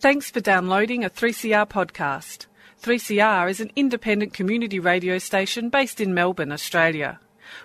Thanks 0.00 0.30
for 0.30 0.40
downloading 0.40 1.04
a 1.04 1.10
3CR 1.10 1.68
podcast. 1.68 2.46
3CR 2.82 3.50
is 3.50 3.60
an 3.60 3.70
independent 3.76 4.32
community 4.32 4.78
radio 4.78 5.18
station 5.18 5.68
based 5.68 6.00
in 6.00 6.14
Melbourne, 6.14 6.52
Australia. 6.52 7.20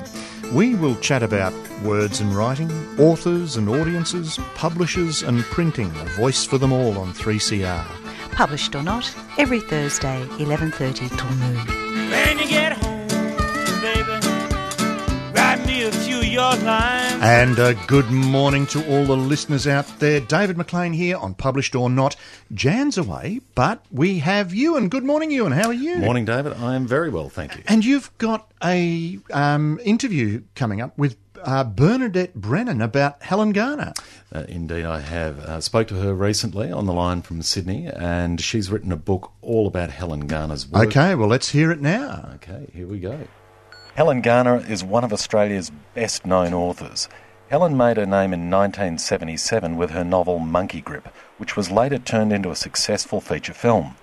We 0.53 0.75
will 0.75 0.97
chat 0.97 1.23
about 1.23 1.53
words 1.83 2.21
and 2.21 2.35
writing, 2.35 2.71
authors 2.99 3.57
and 3.57 3.69
audiences, 3.69 4.39
publishers 4.55 5.23
and 5.23 5.43
printing, 5.45 5.91
a 5.97 6.05
voice 6.21 6.45
for 6.45 6.59
them 6.59 6.73
all 6.73 6.99
on 6.99 7.13
3CR. 7.13 7.85
Published 8.33 8.75
or 8.75 8.83
Not 8.83 9.13
every 9.39 9.61
Thursday 9.61 10.25
11:30 10.39 11.09
till 11.09 11.31
noon. 11.37 12.84
And 16.37 17.59
a 17.61 17.75
good 17.87 18.11
morning 18.11 18.67
to 18.69 18.85
all 18.91 19.05
the 19.05 19.17
listeners 19.17 19.69
out 19.69 19.87
there. 20.01 20.19
David 20.19 20.57
McLean 20.57 20.93
here 20.93 21.17
on 21.17 21.35
Published 21.35 21.77
or 21.77 21.89
Not. 21.89 22.17
Jan's 22.53 22.99
away, 22.99 23.41
but 23.55 23.85
we 23.93 24.19
have 24.19 24.53
Ewan. 24.53 24.89
Good 24.89 25.05
morning, 25.05 25.31
Ewan. 25.31 25.53
How 25.53 25.69
are 25.69 25.73
you? 25.73 25.97
Morning, 25.97 26.25
David. 26.25 26.55
I 26.55 26.75
am 26.75 26.89
very 26.89 27.09
well, 27.09 27.29
thank 27.29 27.57
you. 27.57 27.63
And 27.69 27.85
you've 27.85 28.11
got 28.19 28.51
a 28.65 29.19
um, 29.33 29.79
interview 29.85 30.43
coming 30.57 30.81
up 30.81 30.99
with 30.99 31.17
uh, 31.45 31.63
Bernadette 31.63 32.35
Brennan 32.35 32.83
about 32.83 33.23
Helen 33.23 33.53
Garner. 33.53 33.93
Uh, 34.35 34.45
indeed, 34.49 34.85
I 34.85 35.01
have. 35.01 35.39
Uh, 35.39 35.61
spoke 35.61 35.87
to 35.89 35.95
her 36.01 36.15
recently 36.15 36.73
on 36.73 36.87
the 36.87 36.93
line 36.93 37.23
from 37.23 37.43
Sydney, 37.43 37.87
and 37.87 38.41
she's 38.41 38.73
written 38.73 38.91
a 38.91 38.97
book 38.97 39.31
all 39.41 39.69
about 39.69 39.91
Helen 39.91 40.27
Garner's 40.27 40.67
work. 40.69 40.89
Okay, 40.89 41.15
well, 41.15 41.29
let's 41.29 41.51
hear 41.51 41.71
it 41.71 41.81
now. 41.81 42.31
Okay, 42.37 42.69
here 42.75 42.89
we 42.89 42.99
go. 42.99 43.21
Helen 43.97 44.23
Garner 44.23 44.57
is 44.57 44.83
one 44.83 45.05
of 45.05 45.13
Australia's 45.13 45.71
best 45.95 46.27
known 46.27 46.53
authors. 46.53 47.09
Helen 47.49 47.77
made 47.77 47.97
her 47.97 48.05
name 48.05 48.35
in 48.35 48.51
1977 48.51 49.77
with 49.77 49.91
her 49.91 50.03
novel 50.03 50.41
Monkey 50.41 50.81
Grip, 50.81 51.07
which 51.39 51.57
was 51.57 51.71
later 51.71 51.99
turned 51.99 52.33
into 52.33 52.51
a 52.51 52.57
successful 52.57 53.21
feature 53.21 53.53
film. 53.53 53.97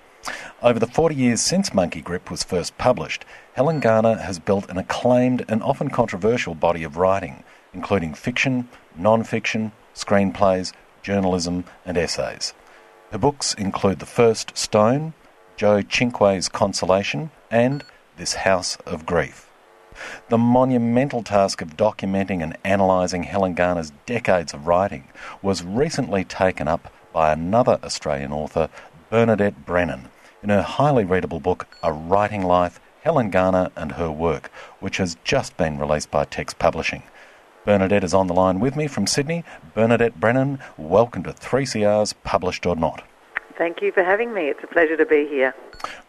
Over 0.62 0.78
the 0.78 0.86
40 0.86 1.14
years 1.14 1.42
since 1.42 1.74
Monkey 1.74 2.00
Grip 2.00 2.30
was 2.30 2.42
first 2.42 2.78
published, 2.78 3.26
Helen 3.52 3.80
Garner 3.80 4.14
has 4.14 4.38
built 4.38 4.70
an 4.70 4.78
acclaimed 4.78 5.44
and 5.46 5.62
often 5.62 5.90
controversial 5.90 6.54
body 6.54 6.84
of 6.84 6.96
writing, 6.96 7.44
including 7.74 8.14
fiction, 8.14 8.70
non 8.96 9.24
fiction, 9.24 9.72
screenplays, 9.94 10.72
journalism, 11.02 11.64
and 11.84 11.98
essays. 11.98 12.54
Her 13.10 13.18
books 13.18 13.52
include 13.52 13.98
The 13.98 14.06
First 14.06 14.56
Stone, 14.56 15.12
Joe 15.58 15.82
Cinque's 15.82 16.48
Consolation, 16.48 17.30
and 17.50 17.84
This 18.16 18.32
House 18.32 18.76
of 18.86 19.04
Grief. 19.04 19.51
The 20.28 20.38
monumental 20.38 21.22
task 21.22 21.60
of 21.62 21.76
documenting 21.76 22.42
and 22.42 22.56
analysing 22.64 23.24
Helen 23.24 23.54
Garner's 23.54 23.92
decades 24.06 24.54
of 24.54 24.66
writing 24.66 25.08
was 25.42 25.62
recently 25.64 26.24
taken 26.24 26.68
up 26.68 26.92
by 27.12 27.32
another 27.32 27.78
Australian 27.82 28.32
author, 28.32 28.68
Bernadette 29.10 29.66
Brennan, 29.66 30.08
in 30.42 30.48
her 30.48 30.62
highly 30.62 31.04
readable 31.04 31.40
book, 31.40 31.66
A 31.82 31.92
Writing 31.92 32.42
Life 32.42 32.80
Helen 33.02 33.30
Garner 33.30 33.70
and 33.76 33.92
Her 33.92 34.10
Work, 34.10 34.50
which 34.78 34.98
has 34.98 35.16
just 35.24 35.56
been 35.56 35.78
released 35.78 36.10
by 36.10 36.24
Text 36.24 36.58
Publishing. 36.58 37.02
Bernadette 37.64 38.04
is 38.04 38.14
on 38.14 38.28
the 38.28 38.34
line 38.34 38.60
with 38.60 38.76
me 38.76 38.86
from 38.86 39.06
Sydney. 39.06 39.44
Bernadette 39.74 40.20
Brennan, 40.20 40.60
welcome 40.76 41.24
to 41.24 41.32
3CR's 41.32 42.12
Published 42.12 42.64
or 42.64 42.76
Not. 42.76 43.02
Thank 43.62 43.80
you 43.80 43.92
for 43.92 44.02
having 44.02 44.34
me. 44.34 44.46
It's 44.46 44.64
a 44.64 44.66
pleasure 44.66 44.96
to 44.96 45.06
be 45.06 45.24
here. 45.28 45.54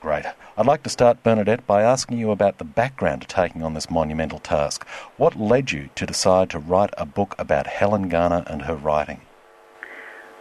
Great. 0.01 0.25
I'd 0.57 0.65
like 0.65 0.81
to 0.81 0.89
start, 0.89 1.21
Bernadette, 1.21 1.67
by 1.67 1.83
asking 1.83 2.17
you 2.17 2.31
about 2.31 2.57
the 2.57 2.63
background 2.63 3.21
to 3.21 3.27
taking 3.27 3.61
on 3.61 3.75
this 3.75 3.91
monumental 3.91 4.39
task. 4.39 4.87
What 5.17 5.39
led 5.39 5.71
you 5.71 5.91
to 5.93 6.07
decide 6.07 6.49
to 6.49 6.57
write 6.57 6.89
a 6.97 7.05
book 7.05 7.35
about 7.37 7.67
Helen 7.67 8.09
Garner 8.09 8.43
and 8.47 8.63
her 8.63 8.73
writing? 8.73 9.21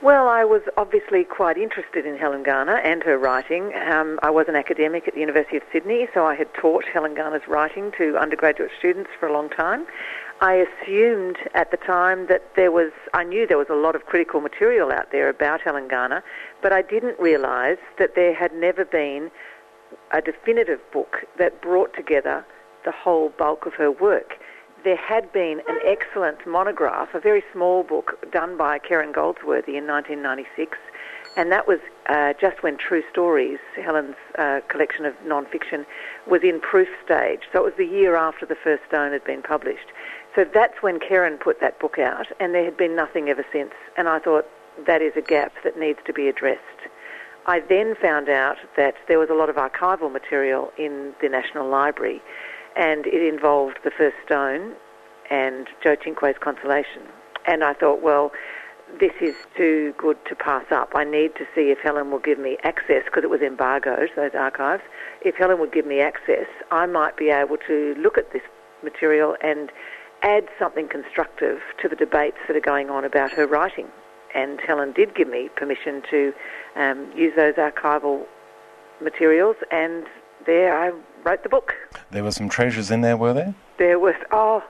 Well, 0.02 0.26
I 0.26 0.44
was 0.44 0.62
obviously 0.78 1.22
quite 1.22 1.58
interested 1.58 2.06
in 2.06 2.16
Helen 2.16 2.44
Garner 2.44 2.78
and 2.78 3.02
her 3.02 3.18
writing. 3.18 3.74
Um, 3.74 4.18
I 4.22 4.30
was 4.30 4.46
an 4.48 4.56
academic 4.56 5.06
at 5.06 5.12
the 5.12 5.20
University 5.20 5.58
of 5.58 5.62
Sydney, 5.70 6.08
so 6.14 6.24
I 6.24 6.34
had 6.34 6.52
taught 6.54 6.86
Helen 6.86 7.14
Garner's 7.14 7.46
writing 7.46 7.92
to 7.98 8.16
undergraduate 8.16 8.70
students 8.78 9.10
for 9.20 9.28
a 9.28 9.32
long 9.34 9.50
time. 9.50 9.86
I 10.40 10.54
assumed 10.54 11.36
at 11.54 11.70
the 11.70 11.76
time 11.76 12.26
that 12.26 12.56
there 12.56 12.72
was, 12.72 12.90
I 13.14 13.22
knew 13.22 13.46
there 13.46 13.58
was 13.58 13.68
a 13.70 13.76
lot 13.76 13.94
of 13.94 14.06
critical 14.06 14.40
material 14.40 14.90
out 14.90 15.12
there 15.12 15.28
about 15.28 15.60
Helen 15.60 15.86
Garner, 15.86 16.24
but 16.62 16.72
I 16.72 16.82
didn't 16.82 17.18
realise 17.18 17.78
that 17.98 18.14
there 18.14 18.34
had 18.34 18.54
never 18.54 18.84
been 18.84 19.30
a 20.10 20.22
definitive 20.22 20.80
book 20.92 21.24
that 21.38 21.60
brought 21.60 21.94
together 21.94 22.46
the 22.84 22.92
whole 22.92 23.28
bulk 23.30 23.66
of 23.66 23.74
her 23.74 23.90
work 23.90 24.38
there 24.84 24.96
had 24.96 25.32
been 25.32 25.60
an 25.68 25.78
excellent 25.84 26.46
monograph, 26.46 27.14
a 27.14 27.20
very 27.20 27.42
small 27.52 27.82
book 27.82 28.18
done 28.30 28.56
by 28.56 28.78
Kerryn 28.78 29.12
Goldsworthy 29.12 29.76
in 29.76 29.86
1996, 29.86 30.78
and 31.36 31.50
that 31.50 31.66
was 31.66 31.78
uh, 32.06 32.34
just 32.40 32.62
when 32.62 32.76
True 32.76 33.02
Stories, 33.10 33.58
Helen's 33.76 34.16
uh, 34.38 34.60
collection 34.68 35.06
of 35.06 35.14
non-fiction, 35.24 35.86
was 36.26 36.42
in 36.42 36.60
proof 36.60 36.88
stage. 37.04 37.40
So 37.52 37.60
it 37.60 37.64
was 37.64 37.74
the 37.78 37.86
year 37.86 38.16
after 38.16 38.44
the 38.44 38.56
first 38.56 38.82
stone 38.88 39.12
had 39.12 39.24
been 39.24 39.42
published. 39.42 39.88
So 40.34 40.44
that's 40.44 40.82
when 40.82 40.98
Kerryn 40.98 41.38
put 41.38 41.60
that 41.60 41.78
book 41.78 41.98
out, 41.98 42.26
and 42.40 42.54
there 42.54 42.64
had 42.64 42.76
been 42.76 42.96
nothing 42.96 43.28
ever 43.28 43.44
since. 43.52 43.72
And 43.96 44.08
I 44.08 44.18
thought 44.18 44.46
that 44.86 45.02
is 45.02 45.12
a 45.16 45.20
gap 45.20 45.52
that 45.64 45.78
needs 45.78 45.98
to 46.06 46.12
be 46.12 46.28
addressed. 46.28 46.60
I 47.46 47.60
then 47.60 47.94
found 48.00 48.28
out 48.28 48.56
that 48.76 48.94
there 49.08 49.18
was 49.18 49.28
a 49.28 49.34
lot 49.34 49.48
of 49.48 49.56
archival 49.56 50.12
material 50.12 50.72
in 50.78 51.12
the 51.20 51.28
National 51.28 51.68
Library 51.68 52.22
and 52.76 53.06
it 53.06 53.22
involved 53.22 53.78
the 53.84 53.90
first 53.90 54.16
stone 54.24 54.74
and 55.30 55.66
Joe 55.82 55.96
Cinque's 55.96 56.38
consolation. 56.38 57.02
And 57.46 57.64
I 57.64 57.74
thought, 57.74 58.02
well, 58.02 58.32
this 59.00 59.12
is 59.20 59.34
too 59.56 59.94
good 59.98 60.18
to 60.26 60.34
pass 60.34 60.64
up. 60.70 60.92
I 60.94 61.04
need 61.04 61.34
to 61.36 61.44
see 61.54 61.70
if 61.70 61.78
Helen 61.78 62.10
will 62.10 62.18
give 62.18 62.38
me 62.38 62.58
access 62.62 63.04
because 63.04 63.24
it 63.24 63.30
was 63.30 63.40
embargoed, 63.40 64.10
those 64.14 64.34
archives. 64.34 64.82
If 65.22 65.36
Helen 65.36 65.58
would 65.60 65.72
give 65.72 65.86
me 65.86 66.00
access, 66.00 66.46
I 66.70 66.86
might 66.86 67.16
be 67.16 67.30
able 67.30 67.56
to 67.66 67.94
look 67.98 68.18
at 68.18 68.32
this 68.32 68.42
material 68.82 69.36
and 69.42 69.72
add 70.22 70.48
something 70.58 70.88
constructive 70.88 71.60
to 71.80 71.88
the 71.88 71.96
debates 71.96 72.36
that 72.46 72.56
are 72.56 72.60
going 72.60 72.90
on 72.90 73.04
about 73.04 73.32
her 73.32 73.46
writing. 73.46 73.88
And 74.34 74.60
Helen 74.60 74.92
did 74.92 75.14
give 75.14 75.28
me 75.28 75.50
permission 75.56 76.02
to 76.10 76.32
um, 76.76 77.10
use 77.14 77.34
those 77.36 77.54
archival 77.54 78.26
materials, 79.00 79.56
and 79.70 80.04
there 80.46 80.76
I 80.76 80.92
wrote 81.24 81.42
the 81.42 81.48
book. 81.48 81.74
There 82.10 82.24
were 82.24 82.32
some 82.32 82.48
treasures 82.48 82.90
in 82.90 83.00
there, 83.00 83.16
were 83.16 83.32
there? 83.32 83.54
There 83.78 83.98
was, 83.98 84.14
oh, 84.30 84.62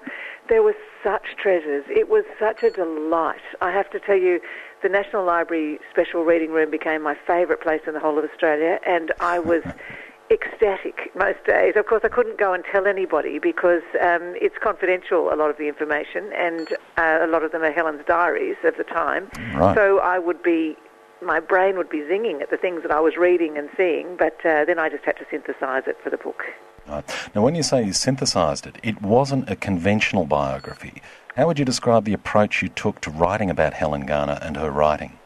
there 0.49 0.63
were 0.63 0.75
such 1.03 1.37
treasures. 1.41 1.85
It 1.89 2.09
was 2.09 2.25
such 2.39 2.63
a 2.63 2.71
delight. 2.71 3.41
I 3.61 3.71
have 3.71 3.91
to 3.91 4.01
tell 4.01 4.17
you, 4.17 4.41
the 4.83 4.89
National 4.89 5.25
Library 5.25 5.79
Special 5.91 6.25
Reading 6.25 6.51
Room 6.51 6.71
became 6.71 7.03
my 7.03 7.17
favourite 7.27 7.63
place 7.63 7.83
in 7.87 7.95
the 7.95 8.01
whole 8.01 8.19
of 8.19 8.25
Australia, 8.25 8.81
and 8.87 9.13
I 9.21 9.39
was 9.39 9.63
ecstatic 10.33 11.15
most 11.15 11.45
days. 11.47 11.75
Of 11.77 11.87
course, 11.87 12.03
I 12.05 12.09
couldn't 12.09 12.39
go 12.39 12.55
and 12.55 12.65
tell 12.65 12.87
anybody 12.87 13.39
because 13.39 13.83
um, 14.01 14.35
it's 14.41 14.57
confidential, 14.63 15.33
a 15.33 15.37
lot 15.37 15.51
of 15.51 15.59
the 15.59 15.69
information, 15.69 16.31
and 16.35 16.73
uh, 16.97 17.19
a 17.23 17.27
lot 17.27 17.45
of 17.45 17.53
them 17.53 17.63
are 17.63 17.73
Helen's 17.73 18.05
diaries 18.07 18.57
of 18.65 18.77
the 18.79 18.85
time. 18.85 19.29
Right. 19.55 19.75
So 19.77 19.99
I 19.99 20.19
would 20.19 20.43
be 20.43 20.77
my 21.21 21.39
brain 21.39 21.77
would 21.77 21.91
be 21.91 21.99
zinging 21.99 22.41
at 22.41 22.51
the 22.51 22.57
things 22.57 22.83
that 22.83 22.91
I 22.91 22.99
was 22.99 23.17
reading 23.17 23.57
and 23.57 23.69
seeing, 23.77 24.17
but 24.17 24.45
uh, 24.45 24.65
then 24.65 24.79
I 24.79 24.89
just 24.89 25.05
had 25.05 25.17
to 25.19 25.25
synthesise 25.27 25.87
it 25.87 25.97
for 26.03 26.11
the 26.11 26.17
book. 26.17 26.43
Right. 26.89 27.05
Now, 27.35 27.43
when 27.43 27.55
you 27.55 27.63
say 27.63 27.85
you 27.85 27.93
synthesised 27.93 28.67
it, 28.67 28.77
it 28.83 29.01
wasn't 29.01 29.49
a 29.49 29.55
conventional 29.55 30.25
biography. 30.25 31.01
How 31.37 31.47
would 31.47 31.59
you 31.59 31.65
describe 31.65 32.05
the 32.05 32.13
approach 32.13 32.61
you 32.61 32.69
took 32.69 33.01
to 33.03 33.11
writing 33.11 33.51
about 33.51 33.75
Helen 33.75 34.05
Garner 34.05 34.39
and 34.43 34.57
her 34.57 34.71
writing? 34.71 35.19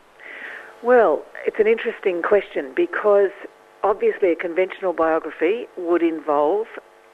Well, 0.82 1.24
it's 1.46 1.58
an 1.58 1.66
interesting 1.66 2.22
question 2.22 2.72
because 2.76 3.30
obviously 3.86 4.32
a 4.32 4.36
conventional 4.36 4.92
biography 4.92 5.66
would 5.78 6.02
involve 6.02 6.66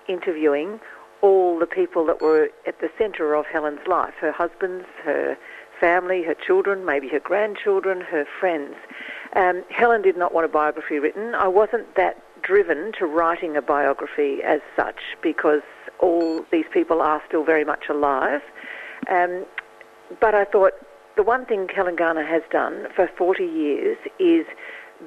interviewing 0.08 0.80
all 1.20 1.58
the 1.58 1.66
people 1.66 2.06
that 2.06 2.20
were 2.20 2.48
at 2.66 2.80
the 2.80 2.88
centre 2.98 3.34
of 3.34 3.44
Helen's 3.46 3.86
life 3.86 4.14
her 4.20 4.32
husbands, 4.32 4.86
her 5.04 5.36
family, 5.78 6.22
her 6.22 6.34
children, 6.34 6.84
maybe 6.84 7.08
her 7.08 7.20
grandchildren, 7.20 8.00
her 8.00 8.24
friends. 8.40 8.74
Um, 9.36 9.64
Helen 9.68 10.00
did 10.00 10.16
not 10.16 10.32
want 10.32 10.46
a 10.46 10.48
biography 10.48 10.98
written. 10.98 11.34
I 11.34 11.48
wasn't 11.48 11.94
that 11.96 12.22
driven 12.42 12.92
to 12.98 13.06
writing 13.06 13.56
a 13.56 13.62
biography 13.62 14.42
as 14.42 14.60
such 14.74 15.00
because 15.22 15.62
all 15.98 16.44
these 16.50 16.64
people 16.72 17.02
are 17.02 17.22
still 17.28 17.44
very 17.44 17.64
much 17.64 17.84
alive. 17.88 18.40
Um, 19.10 19.44
but 20.20 20.34
I 20.34 20.44
thought 20.44 20.72
the 21.16 21.22
one 21.22 21.44
thing 21.46 21.68
Helen 21.68 21.96
Garner 21.96 22.24
has 22.24 22.42
done 22.50 22.86
for 22.94 23.10
40 23.18 23.44
years 23.44 23.98
is 24.18 24.46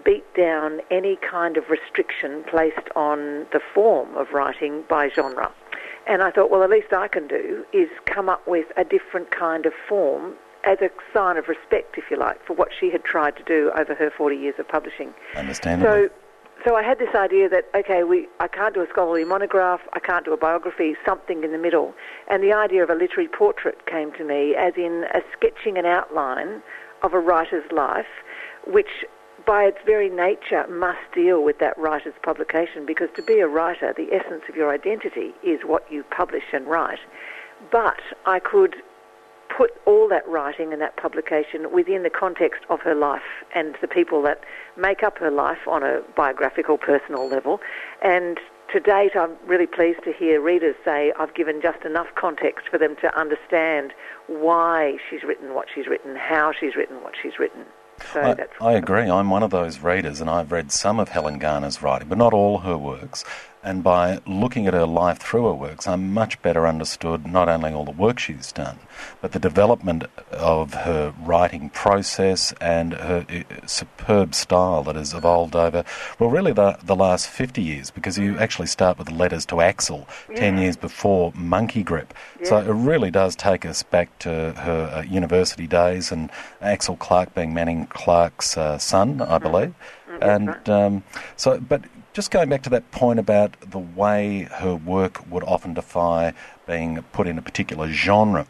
beat 0.04 0.26
down 0.36 0.80
any 0.92 1.18
kind 1.18 1.58
of 1.58 1.70
restriction 1.70 2.44
placed 2.50 2.90
on 2.96 3.46
the 3.52 3.60
form 3.74 4.16
of 4.16 4.28
writing 4.34 4.84
by 4.90 5.10
genre. 5.10 5.52
And 6.08 6.22
I 6.22 6.32
thought, 6.32 6.52
well, 6.52 6.62
the 6.62 6.68
least 6.68 6.94
I 6.94 7.08
can 7.08 7.28
do 7.28 7.66
is 7.74 7.90
come 8.06 8.30
up 8.30 8.48
with 8.48 8.68
a 8.78 8.84
different 8.84 9.32
kind 9.32 9.66
of 9.66 9.74
form 9.88 10.36
as 10.64 10.80
a 10.82 10.90
sign 11.14 11.38
of 11.38 11.48
respect, 11.48 11.98
if 11.98 12.06
you 12.10 12.18
like, 12.18 12.44
for 12.46 12.54
what 12.54 12.70
she 12.78 12.92
had 12.92 13.04
tried 13.04 13.36
to 13.38 13.44
do 13.44 13.72
over 13.78 13.96
her 13.96 14.12
40 14.16 14.36
years 14.36 14.56
of 14.60 14.68
publishing. 14.68 15.14
Understandable. 15.36 15.92
So, 15.92 16.10
so 16.66 16.76
I 16.76 16.84
had 16.84 16.98
this 16.98 17.14
idea 17.14 17.48
that 17.50 17.66
okay, 17.76 18.04
we 18.04 18.28
I 18.40 18.48
can't 18.48 18.74
do 18.74 18.82
a 18.82 18.88
scholarly 18.90 19.24
monograph, 19.24 19.82
I 19.94 20.00
can't 20.00 20.26
do 20.26 20.34
a 20.34 20.38
biography, 20.38 20.96
something 21.06 21.44
in 21.44 21.52
the 21.52 21.58
middle. 21.60 21.94
And 22.28 22.42
the 22.42 22.54
idea 22.54 22.82
of 22.82 22.90
a 22.90 22.96
literary 22.96 23.28
portrait 23.28 23.86
came 23.86 24.12
to 24.14 24.24
me, 24.24 24.56
as 24.56 24.74
in 24.76 25.06
a 25.14 25.22
sketching 25.34 25.78
an 25.78 25.86
outline 25.86 26.64
of 27.04 27.14
a 27.14 27.20
writer's 27.20 27.70
life, 27.72 28.08
which 28.66 29.06
by 29.46 29.64
its 29.64 29.78
very 29.86 30.10
nature 30.10 30.66
must 30.68 31.00
deal 31.14 31.44
with 31.44 31.60
that 31.60 31.78
writer's 31.78 32.14
publication 32.24 32.86
because 32.86 33.10
to 33.16 33.24
be 33.24 33.40
a 33.40 33.48
writer, 33.48 33.94
the 33.96 34.14
essence 34.14 34.44
of 34.50 34.56
your 34.56 34.72
identity 34.72 35.34
is 35.44 35.62
what 35.66 35.90
you 35.92 36.04
publish 36.04 36.46
and 36.54 36.68
write. 36.68 37.00
But 37.72 38.00
I 38.26 38.40
could 38.40 38.76
put 39.56 39.72
all 39.86 40.08
that 40.10 40.28
writing 40.28 40.74
and 40.74 40.82
that 40.82 40.98
publication 40.98 41.72
within 41.72 42.04
the 42.04 42.10
context 42.10 42.62
of 42.70 42.82
her 42.82 42.96
life 42.96 43.46
and 43.54 43.76
the 43.82 43.88
people 43.88 44.22
that 44.24 44.42
make 44.76 45.04
up 45.04 45.18
her 45.20 45.32
life 45.32 45.68
on 45.68 45.84
a 45.84 46.02
biographical, 46.16 46.78
personal 46.78 47.28
level. 47.28 47.60
And 48.02 48.40
to 48.74 48.80
date, 48.80 49.16
I'm 49.16 49.36
really 49.46 49.68
pleased 49.68 50.04
to 50.04 50.12
hear 50.12 50.42
readers 50.42 50.76
say 50.84 51.14
I've 51.18 51.36
given 51.36 51.62
just 51.62 51.86
enough 51.86 52.08
context 52.16 52.68
for 52.70 52.78
them 52.78 52.96
to 53.02 53.18
understand 53.18 53.94
why 54.28 54.98
she's 55.10 55.24
written 55.24 55.54
what 55.54 55.68
she's 55.74 55.88
written, 55.88 56.16
how 56.16 56.52
she's 56.52 56.76
written 56.76 57.04
what 57.04 57.14
she's 57.22 57.38
written. 57.40 57.66
So 58.14 58.22
I, 58.22 58.34
that's 58.34 58.54
I 58.62 58.74
agree. 58.74 59.10
I'm 59.10 59.30
one 59.30 59.44
of 59.44 59.52
those 59.52 59.80
readers, 59.80 60.22
and 60.22 60.30
I've 60.30 60.52
read 60.52 60.72
some 60.72 61.00
of 61.00 61.10
Helen 61.10 61.40
Garner's 61.40 61.82
writing, 61.82 62.08
but 62.08 62.18
not 62.18 62.34
all 62.34 62.60
her 62.60 62.78
works. 62.78 63.24
And 63.66 63.84
by 63.84 64.20
looking 64.28 64.68
at 64.68 64.76
her 64.76 64.86
life 64.86 65.18
through 65.18 65.48
her 65.48 65.54
works, 65.56 65.88
I'm 65.88 66.14
much 66.14 66.40
better 66.44 66.68
understood 66.68 67.26
not 67.26 67.50
only 67.50 67.74
all 67.74 67.84
the 67.84 67.90
work 67.90 68.20
she's 68.20 68.52
done, 68.52 68.78
but 69.22 69.32
the 69.32 69.40
development 69.40 70.04
of 70.30 70.76
her 70.76 71.16
writing 71.24 71.72
process 71.72 72.54
and 72.62 72.94
her 72.94 73.26
uh, 73.28 73.66
superb 73.66 74.36
style 74.36 74.84
that 74.84 74.96
has 74.96 75.16
evolved 75.16 75.56
over, 75.56 75.84
well, 76.20 76.30
really 76.30 76.54
the, 76.54 76.78
the 76.84 76.96
last 76.96 77.28
50 77.28 77.60
years, 77.60 77.90
because 77.90 78.20
you 78.20 78.38
actually 78.38 78.68
start 78.68 79.00
with 79.00 79.10
letters 79.10 79.48
to 79.48 79.62
Axel 79.62 80.08
10 80.36 80.60
years 80.60 80.78
before 80.78 81.34
Monkey 81.36 81.82
Grip. 81.82 82.14
So 82.44 82.58
it 82.58 82.72
really 82.72 83.10
does 83.10 83.36
take 83.36 83.66
us 83.66 83.82
back 83.82 84.20
to 84.20 84.54
her 84.58 84.92
uh, 84.94 85.02
university 85.02 85.66
days 85.66 86.12
and 86.12 86.30
Axel 86.62 86.98
Clark 86.98 87.34
being 87.34 87.52
Manning 87.56 87.88
Clark's 87.88 88.58
uh, 88.58 88.78
son, 88.78 89.22
I 89.22 89.40
believe. 89.40 89.74
And 90.22 90.70
um, 90.70 91.04
so, 91.36 91.60
but 91.60 91.82
just 92.16 92.32
going 92.32 92.48
back 92.48 92.64
to 92.64 92.70
that 92.70 92.90
point 92.92 93.20
about 93.20 93.60
the 93.60 93.78
way 93.78 94.44
her 94.44 94.74
work 94.74 95.30
would 95.30 95.44
often 95.44 95.74
defy 95.74 96.34
being 96.66 97.04
put 97.12 97.28
in 97.28 97.38
a 97.38 97.42
particular 97.42 97.92
genre, 97.92 98.48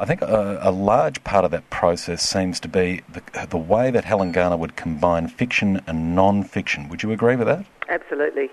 I 0.00 0.04
think 0.04 0.20
a, 0.20 0.58
a 0.60 0.72
large 0.72 1.22
part 1.22 1.44
of 1.44 1.52
that 1.52 1.70
process 1.70 2.28
seems 2.28 2.58
to 2.58 2.68
be 2.68 3.02
the, 3.08 3.46
the 3.46 3.56
way 3.56 3.92
that 3.92 4.04
Helen 4.04 4.32
Garner 4.32 4.56
would 4.56 4.74
combine 4.74 5.28
fiction 5.28 5.80
and 5.86 6.16
non-fiction. 6.16 6.88
Would 6.88 7.04
you 7.04 7.12
agree 7.12 7.36
with 7.36 7.46
that? 7.46 7.64
Absolutely. 7.88 8.50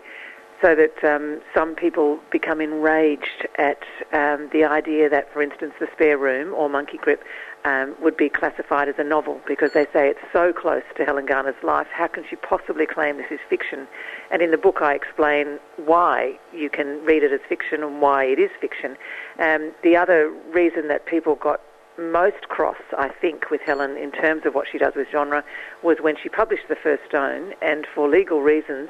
So 0.62 0.76
that 0.76 1.04
um, 1.04 1.42
some 1.56 1.74
people 1.74 2.20
become 2.32 2.62
enraged 2.62 3.48
at 3.58 3.82
um, 4.14 4.48
the 4.54 4.64
idea 4.64 5.10
that, 5.10 5.34
for 5.34 5.42
instance, 5.42 5.74
The 5.80 5.88
Spare 5.92 6.20
Room 6.20 6.54
or 6.54 6.70
Monkey 6.70 6.98
Grip 6.98 7.24
um, 7.66 7.96
would 8.02 8.18
be 8.18 8.30
classified 8.30 8.90
as 8.90 8.96
a 8.98 9.04
novel 9.04 9.40
because 9.48 9.72
they 9.74 9.86
say 9.94 10.10
it's 10.10 10.20
so 10.34 10.52
close 10.52 10.84
to 10.98 11.06
Helen 11.06 11.26
Garner's 11.26 11.62
life. 11.64 11.88
How 11.92 12.08
can 12.08 12.24
she 12.30 12.36
possibly 12.36 12.86
claim 12.86 13.18
this 13.18 13.32
is 13.32 13.40
fiction? 13.50 13.88
And 14.32 14.42
in 14.42 14.52
the 14.52 14.58
book, 14.58 14.82
I 14.82 14.94
explain 14.94 15.60
why 15.78 16.40
you 16.54 16.70
can 16.70 17.04
read 17.06 17.24
it 17.24 17.32
as 17.32 17.42
fiction 17.48 17.84
and 17.84 18.02
why 18.02 18.26
it 18.26 18.40
is 18.40 18.50
fiction. 18.60 18.98
Um, 19.40 19.72
the 19.84 19.96
other 19.96 20.30
reason 20.52 20.88
that 20.88 21.06
people 21.06 21.36
got 21.36 21.62
most 22.00 22.48
cross, 22.48 22.82
I 22.98 23.10
think, 23.10 23.52
with 23.52 23.62
Helen 23.62 23.98
in 23.98 24.12
terms 24.12 24.44
of 24.46 24.56
what 24.56 24.66
she 24.72 24.78
does 24.78 24.94
with 24.96 25.08
genre 25.12 25.44
was 25.84 25.98
when 26.02 26.16
she 26.22 26.30
published 26.30 26.64
The 26.70 26.76
First 26.76 27.04
Stone, 27.08 27.54
and 27.62 27.86
for 27.94 28.10
legal 28.10 28.42
reasons, 28.42 28.90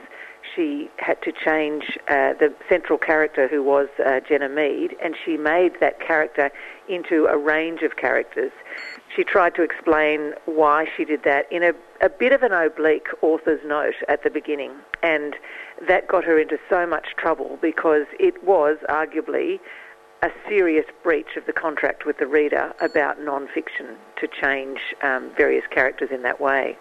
she 0.56 0.90
had 0.98 1.22
to 1.24 1.32
change 1.32 1.98
uh, 2.08 2.34
the 2.34 2.54
central 2.70 2.98
character 2.98 3.48
who 3.48 3.64
was 3.64 3.88
uh, 4.06 4.20
Jenna 4.28 4.50
Mead, 4.50 4.96
and 5.04 5.16
she 5.24 5.38
made 5.38 5.74
that 5.80 6.00
character 6.00 6.52
into 6.88 7.26
a 7.26 7.38
range 7.38 7.82
of 7.82 7.96
characters. 7.96 8.52
She 9.16 9.24
tried 9.24 9.56
to 9.56 9.64
explain 9.64 10.34
why 10.46 10.88
she 10.96 11.06
did 11.06 11.24
that 11.24 11.52
in 11.52 11.64
a, 11.64 11.74
a 12.02 12.10
bit 12.10 12.32
of 12.32 12.44
an 12.44 12.52
oblique 12.52 13.08
author's 13.22 13.62
note 13.66 13.96
at 14.08 14.24
the 14.24 14.30
beginning, 14.30 14.72
and 15.04 15.36
that 15.88 16.08
got 16.08 16.24
her 16.24 16.40
into 16.40 16.58
so 16.70 16.86
much 16.86 17.16
trouble 17.18 17.58
because 17.62 18.06
it 18.20 18.44
was 18.44 18.78
arguably 18.90 19.60
a 20.24 20.30
serious 20.48 20.86
breach 21.04 21.36
of 21.36 21.46
the 21.48 21.54
contract 21.54 22.06
with 22.06 22.20
the 22.20 22.28
reader 22.28 22.74
about 22.80 23.20
non-fiction 23.20 23.98
to 24.20 24.28
change 24.28 24.80
um, 25.02 25.32
various 25.36 25.66
characters 25.72 26.10
in 26.12 26.22
that 26.22 26.40
way. 26.40 26.78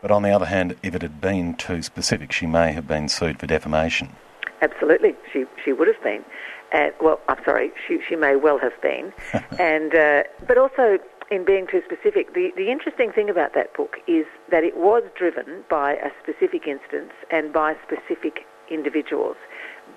But 0.00 0.10
on 0.10 0.22
the 0.22 0.30
other 0.30 0.46
hand, 0.46 0.76
if 0.82 0.94
it 0.94 1.02
had 1.02 1.20
been 1.20 1.54
too 1.54 1.82
specific, 1.82 2.32
she 2.32 2.46
may 2.46 2.72
have 2.72 2.86
been 2.86 3.08
sued 3.08 3.40
for 3.40 3.46
defamation. 3.46 4.14
Absolutely, 4.62 5.14
she 5.32 5.44
she 5.64 5.72
would 5.72 5.88
have 5.88 6.02
been. 6.02 6.24
And 6.72 6.92
well, 7.00 7.20
I'm 7.28 7.42
sorry, 7.44 7.72
she 7.86 7.98
she 8.08 8.16
may 8.16 8.36
well 8.36 8.58
have 8.58 8.80
been, 8.82 9.12
and 9.58 9.94
uh, 9.94 10.22
but 10.46 10.58
also 10.58 10.98
in 11.30 11.44
being 11.44 11.66
too 11.66 11.82
specific, 11.84 12.34
the 12.34 12.50
the 12.56 12.70
interesting 12.70 13.12
thing 13.12 13.28
about 13.30 13.54
that 13.54 13.74
book 13.74 13.96
is 14.06 14.26
that 14.50 14.64
it 14.64 14.76
was 14.76 15.02
driven 15.16 15.64
by 15.68 15.94
a 15.94 16.10
specific 16.22 16.66
instance 16.66 17.12
and 17.30 17.52
by 17.52 17.76
specific 17.86 18.46
individuals. 18.70 19.36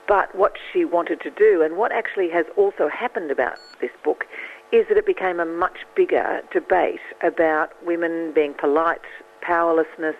But 0.08 0.34
what 0.36 0.54
she 0.72 0.86
wanted 0.86 1.22
to 1.22 1.30
do, 1.32 1.62
and 1.62 1.78
what 1.78 1.92
actually 1.92 2.30
has 2.30 2.46
also 2.56 2.88
happened 2.90 3.32
about 3.32 3.58
this 3.82 3.92
book, 4.04 4.26
is 4.72 4.86
that 4.90 4.98
it 4.98 5.06
became 5.06 5.40
a 5.40 5.46
much 5.46 5.80
bigger 5.96 6.42
debate 6.52 7.00
about 7.22 7.72
women 7.86 8.32
being 8.34 8.54
polite, 8.54 9.02
powerlessness, 9.48 10.16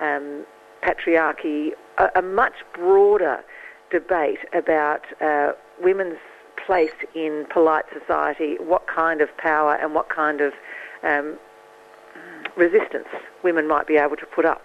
um, 0.00 0.44
patriarchy, 0.82 1.72
a, 1.98 2.08
a, 2.16 2.22
much 2.22 2.54
broader 2.74 3.44
debate 3.90 4.38
about 4.54 5.02
uh, 5.20 5.52
women's 5.82 6.18
place 6.66 6.98
in 7.14 7.46
polite 7.52 7.84
society, 7.98 8.56
what 8.58 8.86
kind 8.86 9.20
of 9.20 9.28
power 9.36 9.74
and 9.74 9.94
what 9.94 10.08
kind 10.08 10.40
of 10.40 10.52
um, 11.02 11.38
resistance 12.56 13.08
women 13.42 13.68
might 13.68 13.86
be 13.86 13.96
able 13.96 14.16
to 14.16 14.26
put 14.34 14.46
up. 14.46 14.62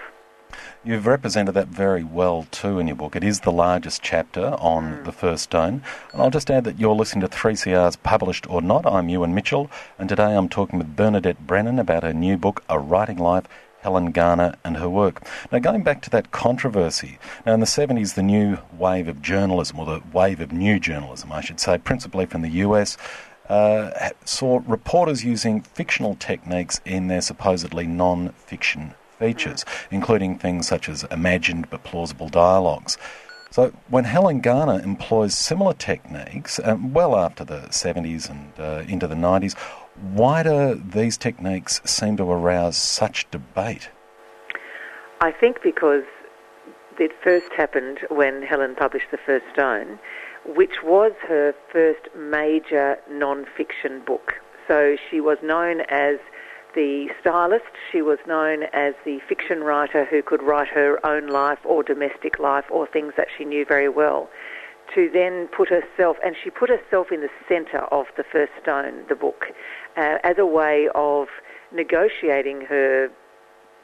You've 0.84 1.06
represented 1.06 1.54
that 1.56 1.68
very 1.68 2.04
well 2.04 2.48
too 2.52 2.80
in 2.80 2.88
your 2.88 2.95
book. 2.95 3.16
It 3.16 3.24
is 3.24 3.42
the 3.42 3.52
largest 3.52 4.02
chapter 4.02 4.56
on 4.60 4.84
Mm. 4.84 5.04
the 5.06 5.12
first 5.12 5.44
stone. 5.44 5.84
And 6.13 6.22
I'll 6.22 6.31
just 6.31 6.50
add 6.50 6.63
that 6.63 6.80
you're 6.80 6.95
listening 6.95 7.22
to 7.22 7.28
3CR's 7.28 7.98
Published 7.98 8.50
or 8.50 8.62
Not. 8.62 8.86
I'm 8.86 9.10
Ewan 9.10 9.36
Mitchell, 9.36 9.69
and 10.00 10.07
today 10.10 10.36
I'm 10.36 10.50
talking 10.50 10.80
with 10.80 10.95
Bernadette 10.95 11.45
Brennan 11.45 11.78
about 11.80 12.04
her 12.04 12.14
new 12.14 12.38
book, 12.38 12.64
A 12.69 12.80
Writing 12.80 13.18
Life. 13.18 13.44
Helen 13.81 14.12
Garner 14.12 14.56
and 14.64 14.78
her 14.78 14.90
work. 14.90 15.24
Now, 15.52 15.59
going 15.59 15.83
back 15.83 16.02
to 16.04 16.09
that 16.12 16.31
controversy, 16.31 17.18
now 17.45 17.54
in 17.54 17.59
the 17.59 17.66
70s, 17.66 18.16
the 18.16 18.24
new 18.24 18.57
wave 18.78 19.07
of 19.07 19.21
journalism, 19.21 19.80
or 19.80 19.86
the 19.86 20.02
wave 20.12 20.40
of 20.42 20.52
new 20.52 20.80
journalism, 20.80 21.31
I 21.31 21.42
should 21.42 21.59
say, 21.59 21.78
principally 21.78 22.26
from 22.26 22.42
the 22.42 22.50
US, 22.50 22.98
uh, 23.48 24.09
saw 24.26 24.62
reporters 24.68 25.24
using 25.24 25.62
fictional 25.62 26.16
techniques 26.16 26.80
in 26.86 27.07
their 27.07 27.21
supposedly 27.21 27.88
non 27.88 28.30
fiction 28.30 28.94
features, 29.18 29.66
including 29.92 30.38
things 30.38 30.68
such 30.68 30.88
as 30.88 31.04
imagined 31.06 31.69
but 31.69 31.83
plausible 31.83 32.30
dialogues. 32.30 32.98
So, 33.52 33.74
when 33.88 34.04
Helen 34.04 34.42
Garner 34.42 34.80
employs 34.80 35.36
similar 35.36 35.74
techniques, 35.74 36.59
um, 36.64 36.94
well 36.94 37.16
after 37.16 37.44
the 37.44 37.62
70s 37.71 38.30
and 38.30 38.52
uh, 38.59 38.83
into 38.88 39.07
the 39.07 39.16
90s, 39.16 39.56
why 40.02 40.44
do 40.44 40.76
these 40.76 41.18
techniques 41.18 41.82
seem 41.86 42.18
to 42.18 42.24
arouse 42.24 42.78
such 42.78 43.30
debate? 43.32 43.90
I 45.22 45.32
think 45.32 45.62
because 45.62 46.04
it 46.98 47.12
first 47.24 47.52
happened 47.56 48.00
when 48.10 48.42
Helen 48.42 48.76
published 48.76 49.12
The 49.12 49.18
First 49.26 49.46
Stone, 49.54 50.00
which 50.46 50.84
was 50.84 51.12
her 51.28 51.54
first 51.72 52.08
major 52.16 52.98
non-fiction 53.10 54.02
book. 54.06 54.34
So 54.68 54.96
she 55.10 55.20
was 55.20 55.38
known 55.44 55.82
as 55.90 56.18
the 56.76 57.10
stylist, 57.20 57.66
she 57.92 58.02
was 58.02 58.20
known 58.28 58.64
as 58.74 58.94
the 59.04 59.20
fiction 59.28 59.62
writer 59.64 60.06
who 60.06 60.22
could 60.22 60.44
write 60.44 60.68
her 60.70 61.04
own 61.06 61.28
life 61.28 61.60
or 61.66 61.84
domestic 61.84 62.40
life 62.40 62.66
or 62.70 62.88
things 62.88 63.14
that 63.18 63.28
she 63.36 63.44
knew 63.44 63.66
very 63.66 63.90
well. 63.90 64.30
To 64.96 65.10
then 65.14 65.48
put 65.56 65.69
herself, 65.69 66.18
and 66.26 66.36
she 66.42 66.50
put 66.50 66.69
herself 66.69 67.08
in 67.12 67.22
the 67.22 67.30
centre 67.48 67.86
of 67.92 68.08
The 68.18 68.24
First 68.24 68.52
Stone, 68.62 69.04
the 69.08 69.16
book, 69.16 69.46
uh, 69.96 70.18
as 70.24 70.38
a 70.40 70.46
way 70.46 70.90
of 70.96 71.28
negotiating 71.72 72.62
her 72.62 73.10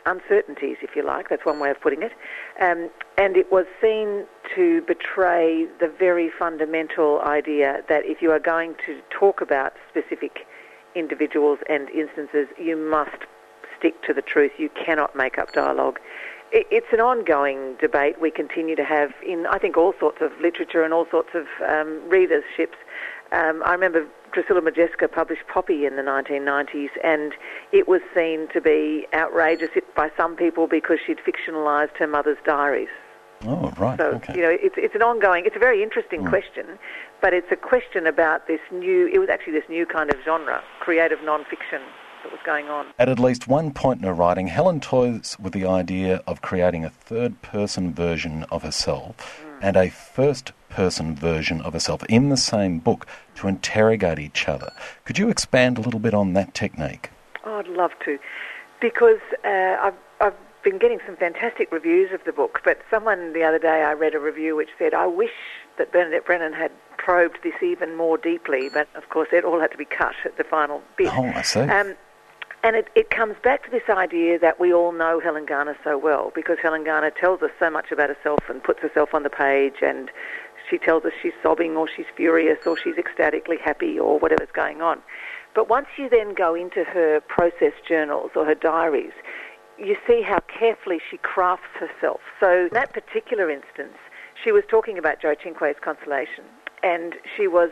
uncertainties, 0.06 0.78
if 0.82 0.96
you 0.96 1.04
like. 1.04 1.30
That's 1.30 1.46
one 1.46 1.60
way 1.60 1.70
of 1.70 1.80
putting 1.80 2.02
it. 2.02 2.12
Um, 2.62 2.90
and 3.18 3.38
it 3.38 3.52
was 3.52 3.66
seen 3.82 4.26
to 4.56 4.82
betray 4.88 5.68
the 5.80 5.88
very 5.88 6.30
fundamental 6.38 7.22
idea 7.22 7.82
that 7.90 8.06
if 8.06 8.22
you 8.22 8.32
are 8.32 8.40
going 8.40 8.76
to 8.86 9.02
talk 9.10 9.42
about 9.42 9.74
specific 9.90 10.48
individuals 10.96 11.60
and 11.70 11.90
instances, 11.90 12.48
you 12.60 12.78
must 12.78 13.26
stick 13.78 14.02
to 14.04 14.14
the 14.14 14.22
truth. 14.22 14.52
You 14.58 14.70
cannot 14.70 15.16
make 15.16 15.38
up 15.38 15.54
dialogue. 15.54 16.00
It, 16.56 16.66
it's 16.72 16.88
an 16.94 17.02
ongoing 17.02 17.76
debate 17.82 18.20
we 18.22 18.32
continue 18.32 18.76
to 18.78 18.86
have 18.86 19.12
in, 19.28 19.46
I 19.46 19.60
think, 19.60 19.76
all 19.78 19.94
sorts 20.00 20.20
of 20.22 20.32
literature 20.42 20.84
and 20.84 20.94
all 20.94 21.06
sorts 21.12 21.30
of 21.36 21.46
um, 21.68 22.02
readerships. 22.10 22.80
Um, 23.32 23.62
I 23.66 23.74
remember 23.74 24.08
Drusilla 24.32 24.62
Modjeska 24.62 25.12
published 25.12 25.42
Poppy 25.54 25.86
in 25.86 25.98
the 25.98 26.02
1990s, 26.02 26.90
and 27.04 27.34
it 27.74 27.88
was 27.88 28.02
seen 28.16 28.48
to 28.54 28.62
be 28.62 29.06
outrageous 29.14 29.70
by 29.96 30.10
some 30.16 30.36
people 30.38 30.68
because 30.68 30.98
she'd 31.06 31.20
fictionalised 31.20 31.98
her 31.98 32.08
mother's 32.08 32.38
diaries. 32.46 32.90
Oh, 33.46 33.72
right. 33.78 33.98
So, 34.00 34.06
okay. 34.24 34.36
you 34.36 34.42
know, 34.42 34.50
it's, 34.50 34.76
it's 34.78 34.96
an 34.96 35.02
ongoing, 35.02 35.46
it's 35.46 35.58
a 35.58 35.60
very 35.60 35.84
interesting 35.84 36.22
Mm. 36.22 36.30
question, 36.30 36.80
but 37.22 37.34
it's 37.34 37.52
a 37.52 37.58
question 37.58 38.08
about 38.08 38.48
this 38.48 38.62
new, 38.72 39.08
it 39.12 39.20
was 39.20 39.28
actually 39.28 39.54
this 39.54 39.68
new 39.68 39.86
kind 39.86 40.10
of 40.10 40.18
genre, 40.24 40.64
creative 40.80 41.22
non-fiction 41.22 41.82
that 42.26 42.32
was 42.32 42.42
going 42.44 42.68
on. 42.70 42.88
At 42.98 43.08
at 43.08 43.20
least 43.20 43.48
one 43.48 43.72
point 43.72 44.02
in 44.02 44.08
her 44.08 44.14
writing, 44.14 44.48
Helen 44.48 44.80
toys 44.80 45.38
with 45.40 45.54
the 45.54 45.66
idea 45.66 46.24
of 46.26 46.42
creating 46.42 46.84
a 46.84 46.90
third 46.90 47.42
person 47.42 47.94
version 47.94 48.44
of 48.50 48.64
herself 48.64 49.46
and 49.62 49.78
a 49.78 49.90
first 49.90 50.52
person 50.70 51.16
version 51.16 51.62
of 51.62 51.74
herself 51.74 52.04
in 52.10 52.30
the 52.30 52.38
same 52.38 52.80
book 52.80 53.06
to 53.36 53.48
interrogate 53.48 54.20
each 54.20 54.48
other. 54.48 54.72
Could 55.06 55.20
you 55.20 55.30
expand 55.30 55.78
a 55.78 55.82
little 55.82 56.00
bit 56.00 56.14
on 56.14 56.34
that 56.34 56.54
technique? 56.54 57.12
Oh, 57.46 57.60
I'd 57.60 57.68
love 57.68 57.92
to, 58.06 58.18
because 58.82 59.20
uh, 59.44 59.78
I've, 59.80 59.94
I've 60.20 60.36
been 60.64 60.80
getting 60.80 61.00
some 61.06 61.16
fantastic 61.16 61.72
reviews 61.72 62.12
of 62.12 62.24
the 62.26 62.34
book. 62.34 62.62
But 62.66 62.80
someone 62.90 63.34
the 63.34 63.44
other 63.44 63.60
day, 63.60 63.84
I 63.84 63.94
read 63.94 64.16
a 64.16 64.20
review 64.20 64.56
which 64.56 64.70
said, 64.80 64.96
"I 64.96 65.06
wish 65.06 65.32
that 65.78 65.92
Bernadette 65.92 66.26
Brennan 66.26 66.54
had 66.54 66.72
probed 66.98 67.38
this 67.44 67.54
even 67.62 67.96
more 67.96 68.18
deeply." 68.18 68.70
But 68.70 68.88
of 68.96 69.10
course, 69.10 69.30
it 69.32 69.46
all 69.46 69.60
had 69.60 69.72
to 69.72 69.78
be 69.78 69.86
cut 69.86 70.16
at 70.26 70.38
the 70.38 70.44
final 70.44 70.82
bit. 70.98 71.14
Oh, 71.16 71.26
I 71.26 71.44
see. 71.44 71.60
Um, 71.60 71.96
and 72.66 72.76
it, 72.76 72.88
it 72.96 73.12
comes 73.12 73.36
back 73.44 73.64
to 73.64 73.70
this 73.70 73.88
idea 73.90 74.40
that 74.40 74.60
we 74.60 74.74
all 74.74 74.92
know 74.92 75.20
Helen 75.20 75.46
Garner 75.46 75.78
so 75.84 76.00
well 76.00 76.32
because 76.34 76.58
Helen 76.60 76.84
Garner 76.84 77.12
tells 77.12 77.44
us 77.44 77.52
so 77.60 77.70
much 77.70 77.92
about 77.92 78.10
herself 78.10 78.40
and 78.50 78.64
puts 78.64 78.80
herself 78.80 79.14
on 79.14 79.22
the 79.22 79.30
page 79.30 79.76
and 79.84 80.10
she 80.68 80.80
tells 80.80 81.06
us 81.06 81.12
she's 81.22 81.34
sobbing 81.44 81.78
or 81.78 81.88
she's 81.88 82.08
furious 82.18 82.58
or 82.66 82.76
she's 82.76 82.98
ecstatically 82.98 83.58
happy 83.64 84.00
or 84.00 84.18
whatever's 84.18 84.50
going 84.52 84.82
on. 84.82 85.00
But 85.54 85.70
once 85.70 85.86
you 85.96 86.10
then 86.10 86.34
go 86.34 86.56
into 86.56 86.84
her 86.86 87.22
process 87.28 87.74
journals 87.88 88.32
or 88.36 88.46
her 88.46 88.56
diaries, 88.56 89.14
you 89.78 89.96
see 90.08 90.24
how 90.24 90.40
carefully 90.48 91.00
she 91.08 91.18
crafts 91.18 91.70
herself. 91.80 92.22
So 92.40 92.66
in 92.66 92.70
that 92.74 92.94
particular 92.94 93.48
instance, 93.48 93.98
she 94.44 94.52
was 94.52 94.64
talking 94.68 94.98
about 94.98 95.22
Joe 95.22 95.36
Cinque's 95.36 95.78
consolation 95.84 96.46
and 96.82 97.14
she 97.38 97.48
was 97.48 97.70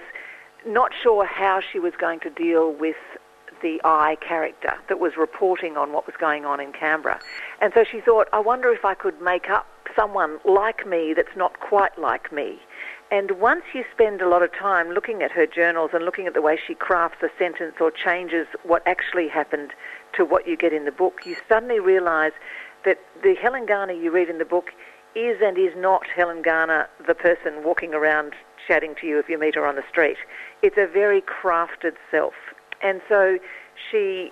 not 0.67 0.91
sure 1.01 1.25
how 1.25 1.61
she 1.61 1.79
was 1.79 1.93
going 1.97 2.19
to 2.19 2.29
deal 2.29 2.71
with 2.71 2.95
the 3.63 3.81
I 3.83 4.17
character 4.17 4.75
that 4.87 4.99
was 4.99 5.13
reporting 5.17 5.75
on 5.75 5.91
what 5.91 6.05
was 6.05 6.15
going 6.19 6.45
on 6.45 6.59
in 6.59 6.71
Canberra. 6.71 7.19
And 7.61 7.73
so 7.73 7.83
she 7.83 7.99
thought, 7.99 8.27
I 8.31 8.39
wonder 8.39 8.71
if 8.71 8.85
I 8.85 8.93
could 8.93 9.19
make 9.19 9.49
up 9.49 9.65
someone 9.95 10.39
like 10.45 10.85
me 10.85 11.13
that's 11.15 11.35
not 11.35 11.59
quite 11.59 11.97
like 11.97 12.31
me. 12.31 12.59
And 13.09 13.31
once 13.39 13.63
you 13.73 13.83
spend 13.91 14.21
a 14.21 14.29
lot 14.29 14.43
of 14.43 14.51
time 14.53 14.89
looking 14.89 15.21
at 15.21 15.31
her 15.31 15.45
journals 15.45 15.91
and 15.93 16.03
looking 16.03 16.27
at 16.27 16.33
the 16.33 16.41
way 16.41 16.57
she 16.57 16.75
crafts 16.75 17.23
a 17.23 17.29
sentence 17.37 17.75
or 17.79 17.91
changes 17.91 18.47
what 18.63 18.81
actually 18.87 19.27
happened 19.27 19.71
to 20.13 20.25
what 20.25 20.47
you 20.47 20.57
get 20.57 20.73
in 20.73 20.85
the 20.85 20.91
book, 20.91 21.21
you 21.25 21.35
suddenly 21.47 21.79
realize 21.79 22.31
that 22.85 22.99
the 23.21 23.35
Helen 23.35 23.65
Garner 23.65 23.93
you 23.93 24.11
read 24.11 24.29
in 24.29 24.39
the 24.39 24.45
book 24.45 24.71
is 25.15 25.37
and 25.43 25.57
is 25.57 25.73
not 25.77 26.07
Helen 26.07 26.41
Garner, 26.41 26.89
the 27.05 27.13
person 27.13 27.63
walking 27.63 27.93
around 27.93 28.33
chatting 28.67 28.95
to 29.01 29.07
you 29.07 29.19
if 29.19 29.29
you 29.29 29.37
meet 29.37 29.55
her 29.55 29.65
on 29.67 29.75
the 29.75 29.83
street. 29.89 30.17
It's 30.61 30.77
a 30.77 30.87
very 30.87 31.21
crafted 31.21 31.93
self. 32.09 32.33
And 32.83 33.01
so 33.07 33.37
she 33.89 34.31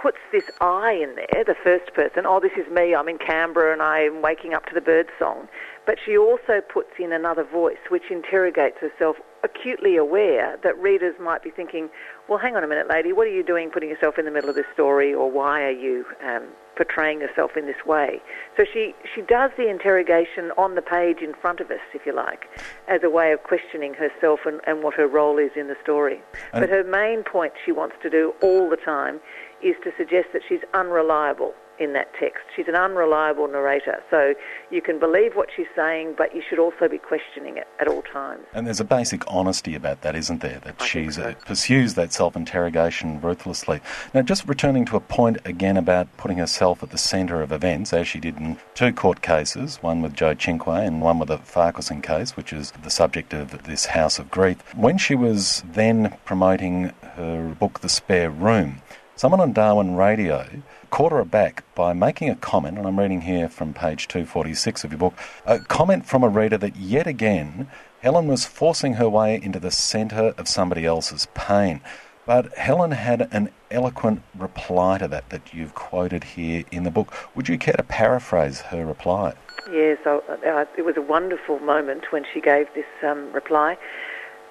puts 0.00 0.18
this 0.32 0.50
I 0.60 0.92
in 0.92 1.14
there, 1.14 1.44
the 1.44 1.54
first 1.62 1.92
person. 1.94 2.24
Oh, 2.26 2.40
this 2.40 2.52
is 2.56 2.70
me. 2.72 2.94
I'm 2.94 3.08
in 3.08 3.18
Canberra 3.18 3.72
and 3.72 3.82
I'm 3.82 4.22
waking 4.22 4.54
up 4.54 4.64
to 4.66 4.74
the 4.74 4.80
bird 4.80 5.08
song. 5.18 5.48
But 5.90 5.98
she 6.06 6.16
also 6.16 6.60
puts 6.72 6.90
in 7.00 7.10
another 7.10 7.42
voice 7.42 7.82
which 7.88 8.12
interrogates 8.12 8.76
herself, 8.78 9.16
acutely 9.42 9.96
aware 9.96 10.56
that 10.62 10.78
readers 10.78 11.16
might 11.18 11.42
be 11.42 11.50
thinking, 11.50 11.90
well, 12.28 12.38
hang 12.38 12.54
on 12.54 12.62
a 12.62 12.68
minute, 12.68 12.86
lady, 12.88 13.12
what 13.12 13.26
are 13.26 13.32
you 13.32 13.42
doing 13.42 13.70
putting 13.70 13.88
yourself 13.88 14.16
in 14.16 14.24
the 14.24 14.30
middle 14.30 14.48
of 14.48 14.54
this 14.54 14.66
story 14.72 15.12
or 15.12 15.28
why 15.28 15.62
are 15.62 15.72
you 15.72 16.04
um, 16.24 16.44
portraying 16.76 17.20
yourself 17.20 17.56
in 17.56 17.66
this 17.66 17.84
way? 17.84 18.22
So 18.56 18.64
she, 18.72 18.94
she 19.12 19.22
does 19.22 19.50
the 19.56 19.68
interrogation 19.68 20.52
on 20.56 20.76
the 20.76 20.82
page 20.82 21.22
in 21.22 21.34
front 21.34 21.58
of 21.58 21.72
us, 21.72 21.80
if 21.92 22.06
you 22.06 22.14
like, 22.14 22.44
as 22.86 23.02
a 23.02 23.10
way 23.10 23.32
of 23.32 23.42
questioning 23.42 23.94
herself 23.94 24.46
and, 24.46 24.60
and 24.68 24.84
what 24.84 24.94
her 24.94 25.08
role 25.08 25.38
is 25.38 25.50
in 25.56 25.66
the 25.66 25.76
story. 25.82 26.22
And- 26.52 26.60
but 26.60 26.70
her 26.70 26.84
main 26.84 27.24
point 27.24 27.54
she 27.66 27.72
wants 27.72 27.96
to 28.02 28.08
do 28.08 28.32
all 28.42 28.70
the 28.70 28.76
time 28.76 29.18
is 29.60 29.74
to 29.82 29.90
suggest 29.98 30.28
that 30.34 30.42
she's 30.48 30.62
unreliable 30.72 31.52
in 31.80 31.94
that 31.94 32.12
text. 32.20 32.44
She's 32.54 32.68
an 32.68 32.76
unreliable 32.76 33.48
narrator. 33.48 34.02
So 34.10 34.34
you 34.70 34.82
can 34.82 35.00
believe 35.00 35.34
what 35.34 35.48
she's 35.54 35.66
saying, 35.74 36.14
but 36.16 36.34
you 36.34 36.42
should 36.48 36.58
also 36.58 36.88
be 36.88 36.98
questioning 36.98 37.56
it 37.56 37.66
at 37.80 37.88
all 37.88 38.02
times. 38.02 38.44
And 38.52 38.66
there's 38.66 38.80
a 38.80 38.84
basic 38.84 39.22
honesty 39.26 39.74
about 39.74 40.02
that, 40.02 40.14
isn't 40.14 40.42
there? 40.42 40.60
That 40.60 40.80
she 40.82 41.10
so. 41.10 41.22
Uh, 41.22 41.34
pursues 41.46 41.94
that 41.94 42.12
self 42.12 42.36
interrogation 42.36 43.20
ruthlessly. 43.20 43.80
Now, 44.12 44.22
just 44.22 44.46
returning 44.46 44.84
to 44.86 44.96
a 44.96 45.00
point 45.00 45.38
again 45.44 45.76
about 45.76 46.14
putting 46.18 46.38
herself 46.38 46.82
at 46.82 46.90
the 46.90 46.98
centre 46.98 47.40
of 47.40 47.50
events, 47.50 47.92
as 47.92 48.06
she 48.06 48.20
did 48.20 48.36
in 48.36 48.58
two 48.74 48.92
court 48.92 49.22
cases, 49.22 49.78
one 49.82 50.02
with 50.02 50.14
Joe 50.14 50.34
Cinque 50.38 50.66
and 50.66 51.00
one 51.00 51.18
with 51.18 51.28
the 51.28 51.38
Farquharson 51.38 52.02
case, 52.02 52.36
which 52.36 52.52
is 52.52 52.72
the 52.82 52.90
subject 52.90 53.32
of 53.32 53.62
this 53.64 53.86
House 53.86 54.18
of 54.18 54.30
Grief. 54.30 54.58
When 54.74 54.98
she 54.98 55.14
was 55.14 55.64
then 55.72 56.16
promoting 56.26 56.92
her 57.16 57.56
book, 57.58 57.80
The 57.80 57.88
Spare 57.88 58.30
Room, 58.30 58.82
someone 59.20 59.38
on 59.38 59.52
Darwin 59.52 59.96
Radio 59.96 60.46
caught 60.88 61.12
her 61.12 61.18
aback 61.18 61.62
by 61.74 61.92
making 61.92 62.30
a 62.30 62.34
comment, 62.34 62.78
and 62.78 62.86
I'm 62.86 62.98
reading 62.98 63.20
here 63.20 63.50
from 63.50 63.74
page 63.74 64.08
246 64.08 64.82
of 64.82 64.92
your 64.92 64.98
book, 64.98 65.14
a 65.44 65.58
comment 65.58 66.06
from 66.06 66.24
a 66.24 66.28
reader 66.30 66.56
that 66.56 66.74
yet 66.74 67.06
again 67.06 67.68
Helen 68.00 68.28
was 68.28 68.46
forcing 68.46 68.94
her 68.94 69.10
way 69.10 69.38
into 69.38 69.60
the 69.60 69.70
centre 69.70 70.32
of 70.38 70.48
somebody 70.48 70.86
else's 70.86 71.26
pain. 71.34 71.82
But 72.24 72.56
Helen 72.56 72.92
had 72.92 73.28
an 73.30 73.50
eloquent 73.70 74.22
reply 74.34 74.96
to 74.96 75.08
that 75.08 75.28
that 75.28 75.52
you've 75.52 75.74
quoted 75.74 76.24
here 76.24 76.64
in 76.72 76.84
the 76.84 76.90
book. 76.90 77.12
Would 77.36 77.46
you 77.46 77.58
care 77.58 77.74
to 77.74 77.82
paraphrase 77.82 78.62
her 78.62 78.86
reply? 78.86 79.34
Yes, 79.70 79.98
so, 80.02 80.24
uh, 80.30 80.64
it 80.78 80.86
was 80.86 80.96
a 80.96 81.02
wonderful 81.02 81.58
moment 81.58 82.10
when 82.10 82.24
she 82.32 82.40
gave 82.40 82.72
this 82.74 82.86
um, 83.02 83.30
reply. 83.32 83.76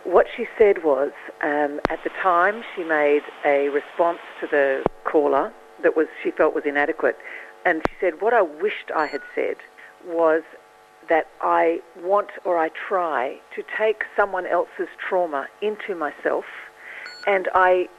What 0.04 0.28
she 0.36 0.48
said 0.58 0.84
was, 0.84 1.12
um, 1.42 1.80
at 1.90 2.04
the 2.04 2.10
time, 2.22 2.64
she 2.76 2.84
made 2.84 3.22
a 3.46 3.70
response 3.70 4.20
to 4.42 4.48
the 4.48 4.84
caller 5.04 5.52
that 5.84 5.96
was 5.96 6.08
she 6.24 6.32
felt 6.32 6.56
was 6.56 6.66
inadequate, 6.66 7.18
and 7.66 7.82
she 7.88 7.96
said, 8.00 8.22
"What 8.22 8.34
I 8.34 8.42
wished 8.42 8.92
I 8.96 9.06
had 9.08 9.22
said 9.36 9.58
was 10.06 10.44
that 11.10 11.28
I 11.42 11.82
want 12.02 12.30
or 12.46 12.58
I 12.58 12.70
try 12.70 13.40
to 13.56 13.64
take 13.78 14.04
someone 14.16 14.46
else's 14.46 14.90
trauma 14.98 15.48
into 15.62 15.96
myself, 15.96 16.46
and 17.28 17.50
I 17.54 17.90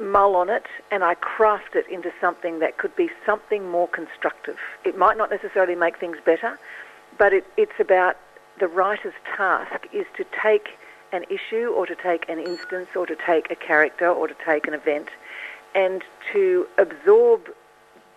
mull 0.00 0.36
on 0.36 0.48
it 0.48 0.66
and 0.90 1.02
I 1.02 1.14
craft 1.14 1.74
it 1.74 1.86
into 1.88 2.12
something 2.20 2.60
that 2.60 2.78
could 2.78 2.94
be 2.94 3.10
something 3.26 3.68
more 3.68 3.88
constructive. 3.88 4.56
It 4.84 4.96
might 4.96 5.16
not 5.16 5.30
necessarily 5.30 5.74
make 5.74 5.98
things 5.98 6.18
better, 6.24 6.58
but 7.18 7.32
it, 7.32 7.44
it's 7.56 7.80
about 7.80 8.16
the 8.60 8.68
writer's 8.68 9.14
task 9.36 9.86
is 9.92 10.06
to 10.16 10.24
take 10.42 10.77
an 11.12 11.24
issue 11.30 11.68
or 11.68 11.86
to 11.86 11.94
take 11.94 12.28
an 12.28 12.38
instance 12.38 12.88
or 12.94 13.06
to 13.06 13.16
take 13.16 13.50
a 13.50 13.56
character 13.56 14.08
or 14.08 14.28
to 14.28 14.34
take 14.44 14.66
an 14.66 14.74
event 14.74 15.08
and 15.74 16.02
to 16.32 16.66
absorb 16.76 17.48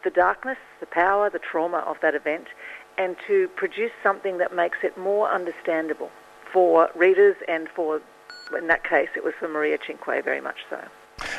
the 0.03 0.10
darkness, 0.10 0.57
the 0.79 0.86
power, 0.86 1.29
the 1.29 1.39
trauma 1.39 1.77
of 1.79 1.98
that 2.01 2.15
event 2.15 2.48
and 2.98 3.15
to 3.27 3.48
produce 3.55 3.91
something 4.03 4.38
that 4.38 4.55
makes 4.55 4.79
it 4.83 4.98
more 4.98 5.29
understandable 5.29 6.12
for 6.51 6.89
readers 6.95 7.36
and 7.48 7.69
for, 7.69 8.01
in 8.57 8.67
that 8.67 8.83
case, 8.83 9.10
it 9.15 9.24
was 9.24 9.33
for 9.39 9.48
Maria 9.48 9.77
Cinque 9.86 10.24
very 10.24 10.41
much 10.41 10.57
so. 10.69 10.79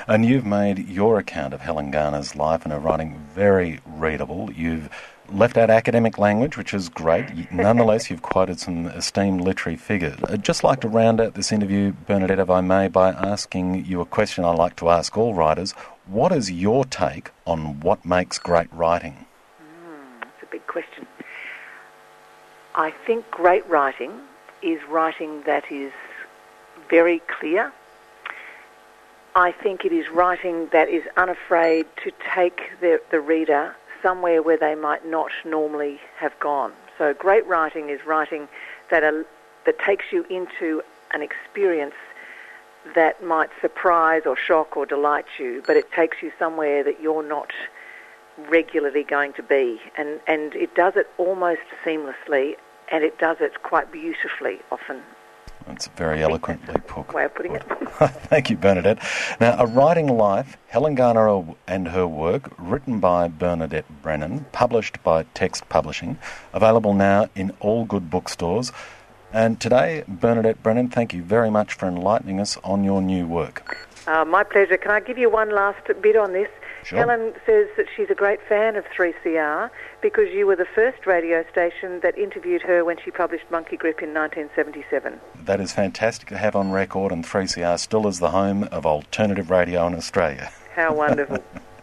And 0.07 0.25
you've 0.25 0.47
made 0.47 0.89
your 0.89 1.19
account 1.19 1.55
of 1.55 1.61
Helen 1.61 1.91
Garner's 1.91 2.35
life 2.35 2.65
and 2.65 2.73
her 2.73 2.79
writing 2.79 3.19
very 3.33 3.81
readable. 3.87 4.51
You've 4.53 4.89
left 5.31 5.57
out 5.57 5.71
academic 5.71 6.19
language, 6.19 6.57
which 6.57 6.75
is 6.75 6.89
great. 6.89 7.53
Nonetheless, 7.53 8.11
you've 8.11 8.23
quoted 8.23 8.61
some 8.61 8.87
esteemed 8.89 9.41
literary 9.41 9.77
figures. 9.77 10.19
I'd 10.25 10.31
uh, 10.31 10.37
just 10.37 10.65
like 10.65 10.81
to 10.81 10.89
round 10.89 11.21
out 11.21 11.35
this 11.35 11.53
interview, 11.53 11.93
Bernadette, 12.07 12.39
if 12.39 12.51
I 12.51 12.61
may, 12.61 12.89
by 12.89 13.11
asking 13.11 13.85
you 13.85 14.01
a 14.01 14.07
question 14.07 14.45
I 14.45 14.53
like 14.53 14.77
to 14.77 14.89
ask 14.91 15.17
all 15.17 15.35
writers. 15.35 15.73
What 16.07 16.33
is 16.33 16.51
your 16.51 16.85
take 16.85 17.31
on 17.47 17.81
what 17.81 18.05
makes 18.05 18.39
great 18.39 18.73
writing? 18.73 19.27
Hmm, 19.59 20.21
that's 20.21 20.43
a 20.43 20.47
big 20.47 20.67
question. 20.67 21.07
I 22.75 22.91
think 23.07 23.31
great 23.31 23.69
writing 23.69 24.13
is 24.63 24.81
writing 24.89 25.43
that 25.43 25.71
is 25.71 25.93
very 26.89 27.21
clear. 27.21 27.73
I 29.35 29.53
think 29.53 29.85
it 29.85 29.93
is 29.93 30.09
writing 30.11 30.69
that 30.73 30.89
is 30.89 31.05
unafraid 31.17 31.87
to 32.05 32.13
take 32.35 32.71
the, 32.81 33.01
the 33.11 33.21
reader 33.21 33.75
somewhere 34.03 34.43
where 34.43 34.57
they 34.57 34.75
might 34.75 35.07
not 35.07 35.31
normally 35.45 36.01
have 36.19 36.39
gone. 36.41 36.73
So 36.99 37.15
great 37.15 37.47
writing 37.47 37.89
is 37.89 38.05
writing 38.05 38.49
that, 38.91 39.03
that 39.65 39.79
takes 39.79 40.07
you 40.13 40.25
into 40.25 40.83
an 41.13 41.23
experience 41.23 41.95
that 42.95 43.23
might 43.23 43.51
surprise 43.61 44.23
or 44.27 44.37
shock 44.37 44.77
or 44.77 44.87
delight 44.87 45.27
you, 45.39 45.63
but 45.67 45.77
it 45.77 45.91
takes 45.93 46.23
you 46.23 46.33
somewhere 46.39 46.83
that 46.83 47.01
you're 47.01 47.27
not 47.27 47.53
regularly 48.49 49.05
going 49.05 49.33
to 49.35 49.43
be, 49.43 49.81
and, 49.97 50.21
and 50.27 50.55
it 50.55 50.75
does 50.75 50.95
it 50.97 51.09
almost 51.19 51.61
seamlessly, 51.85 52.57
and 52.91 53.05
it 53.05 53.19
does 53.19 53.37
it 53.41 53.63
quite 53.63 53.93
beautifully 53.93 54.59
often. 54.71 55.03
That's 55.67 55.89
very 55.89 56.23
eloquently 56.23 56.75
put. 56.87 57.13
Way 57.13 57.25
of 57.25 57.35
putting 57.35 57.55
it. 57.55 57.63
Thank 58.29 58.51
you, 58.51 58.57
Bernadette. 58.57 58.99
Now, 59.41 59.57
A 59.59 59.67
Writing 59.67 60.07
Life, 60.07 60.57
Helen 60.69 60.95
Garner 60.95 61.45
and 61.67 61.89
her 61.89 62.07
work, 62.07 62.53
written 62.59 63.01
by 63.01 63.29
Bernadette 63.29 63.87
Brennan, 64.03 64.47
published 64.53 65.03
by 65.03 65.25
Text 65.35 65.69
Publishing, 65.69 66.19
available 66.53 66.95
now 66.95 67.29
in 67.35 67.53
all 67.61 67.85
good 67.85 68.11
bookstores. 68.11 68.73
And 69.33 69.61
today, 69.61 70.05
Bernadette 70.07 70.63
Brennan, 70.63 70.89
thank 70.89 71.15
you 71.15 71.23
very 71.23 71.51
much 71.51 71.75
for 71.75 71.87
enlightening 71.87 72.41
us 72.41 72.59
on 72.65 72.85
your 72.85 73.01
new 73.01 73.27
work. 73.27 73.89
Uh, 74.07 74.25
my 74.25 74.43
pleasure. 74.43 74.77
Can 74.77 74.91
I 74.91 75.01
give 75.01 75.17
you 75.17 75.31
one 75.31 75.51
last 75.51 75.87
bit 76.03 76.17
on 76.17 76.33
this? 76.33 76.49
Sure. 76.85 76.99
Helen 76.99 77.33
says 77.47 77.69
that 77.77 77.87
she's 77.95 78.11
a 78.11 78.15
great 78.15 78.41
fan 78.49 78.77
of 78.77 78.85
3CR 78.87 79.71
because 80.01 80.29
you 80.33 80.47
were 80.47 80.57
the 80.57 80.67
first 80.75 81.07
radio 81.07 81.45
station 81.51 82.01
that 82.01 82.19
interviewed 82.19 82.63
her 82.63 82.85
when 82.85 82.97
she 83.05 83.11
published 83.11 83.45
Monkey 83.51 83.77
Grip 83.77 84.03
in 84.03 84.13
1977. 84.13 85.21
That 85.45 85.61
is 85.61 85.73
fantastic 85.73 86.29
to 86.29 86.39
have 86.39 86.57
on 86.57 86.73
record, 86.73 87.13
and 87.13 87.25
3CR 87.25 87.79
still 87.79 88.07
is 88.07 88.19
the 88.19 88.31
home 88.31 88.65
of 88.65 88.85
alternative 88.85 89.51
radio 89.51 89.87
in 89.87 89.95
Australia. 89.95 90.53
How 90.75 90.95
wonderful. 90.95 91.39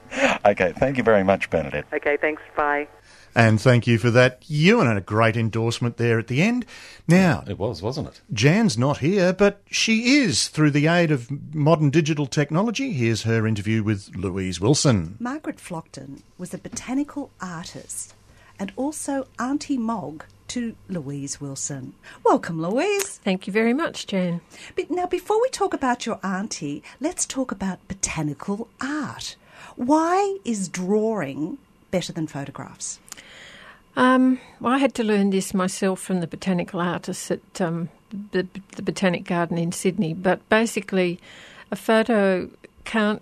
okay, 0.46 0.74
thank 0.78 0.98
you 0.98 1.04
very 1.04 1.24
much, 1.24 1.50
Bernadette. 1.50 1.86
okay, 1.94 2.18
thanks. 2.18 2.42
Bye. 2.56 2.88
And 3.36 3.62
thank 3.62 3.88
you 3.88 3.98
for 3.98 4.10
that, 4.12 4.44
Ewan, 4.48 4.88
and 4.88 4.98
a 4.98 5.02
great 5.02 5.38
endorsement 5.38 5.98
there 5.98 6.20
at 6.20 6.28
the 6.28 6.42
end. 6.42 6.66
Now, 7.08 7.44
It 7.48 7.58
was, 7.60 7.82
wasn't 7.82 8.08
it? 8.10 8.22
Jan's 8.34 8.78
not 8.78 8.98
here, 8.98 9.34
but 9.34 9.62
she 9.70 10.18
is 10.18 10.48
through 10.48 10.72
the 10.72 10.88
aid 10.88 11.12
of 11.12 11.30
modern 11.54 11.90
digital 11.90 12.26
technology. 12.26 12.92
Here's 12.94 13.24
her 13.24 13.48
interview 13.48 13.84
with 13.84 14.16
Louise 14.16 14.60
Wilson. 14.60 15.16
Margaret 15.20 15.58
Flockton 15.58 16.22
was 16.38 16.54
a 16.54 16.58
botanical 16.58 17.32
artist 17.42 18.14
and 18.60 18.72
also 18.76 19.28
Auntie 19.40 19.78
Mog 19.78 20.26
to 20.50 20.76
Louise 20.88 21.40
Wilson. 21.40 21.94
Welcome, 22.26 22.62
Louise. 22.62 23.20
Thank 23.20 23.46
you 23.48 23.54
very 23.54 23.74
much, 23.74 24.08
Jan. 24.08 24.42
But 24.76 24.90
now, 24.90 25.06
before 25.06 25.40
we 25.42 25.50
talk 25.50 25.74
about 25.74 26.06
your 26.06 26.20
auntie, 26.24 26.84
let's 27.00 27.26
talk 27.26 27.52
about 27.52 27.88
botanical 27.88 28.68
art. 28.82 29.36
Why 29.76 30.38
is 30.44 30.68
drawing 30.68 31.60
better 31.92 32.14
than 32.14 32.28
photographs? 32.28 33.00
Um, 33.96 34.40
well, 34.60 34.74
I 34.74 34.78
had 34.78 34.94
to 34.96 35.04
learn 35.04 35.30
this 35.32 35.54
myself 35.54 36.00
from 36.00 36.22
the 36.22 36.28
botanical 36.28 36.80
artists 36.80 37.32
at 37.32 37.62
um, 37.62 37.90
the, 38.32 38.48
the 38.76 38.82
Botanic 38.82 39.26
Garden 39.26 39.58
in 39.58 39.72
Sydney. 39.72 40.14
But 40.14 40.48
basically, 40.50 41.20
a 41.72 41.76
photo 41.76 42.50
can't 42.86 43.22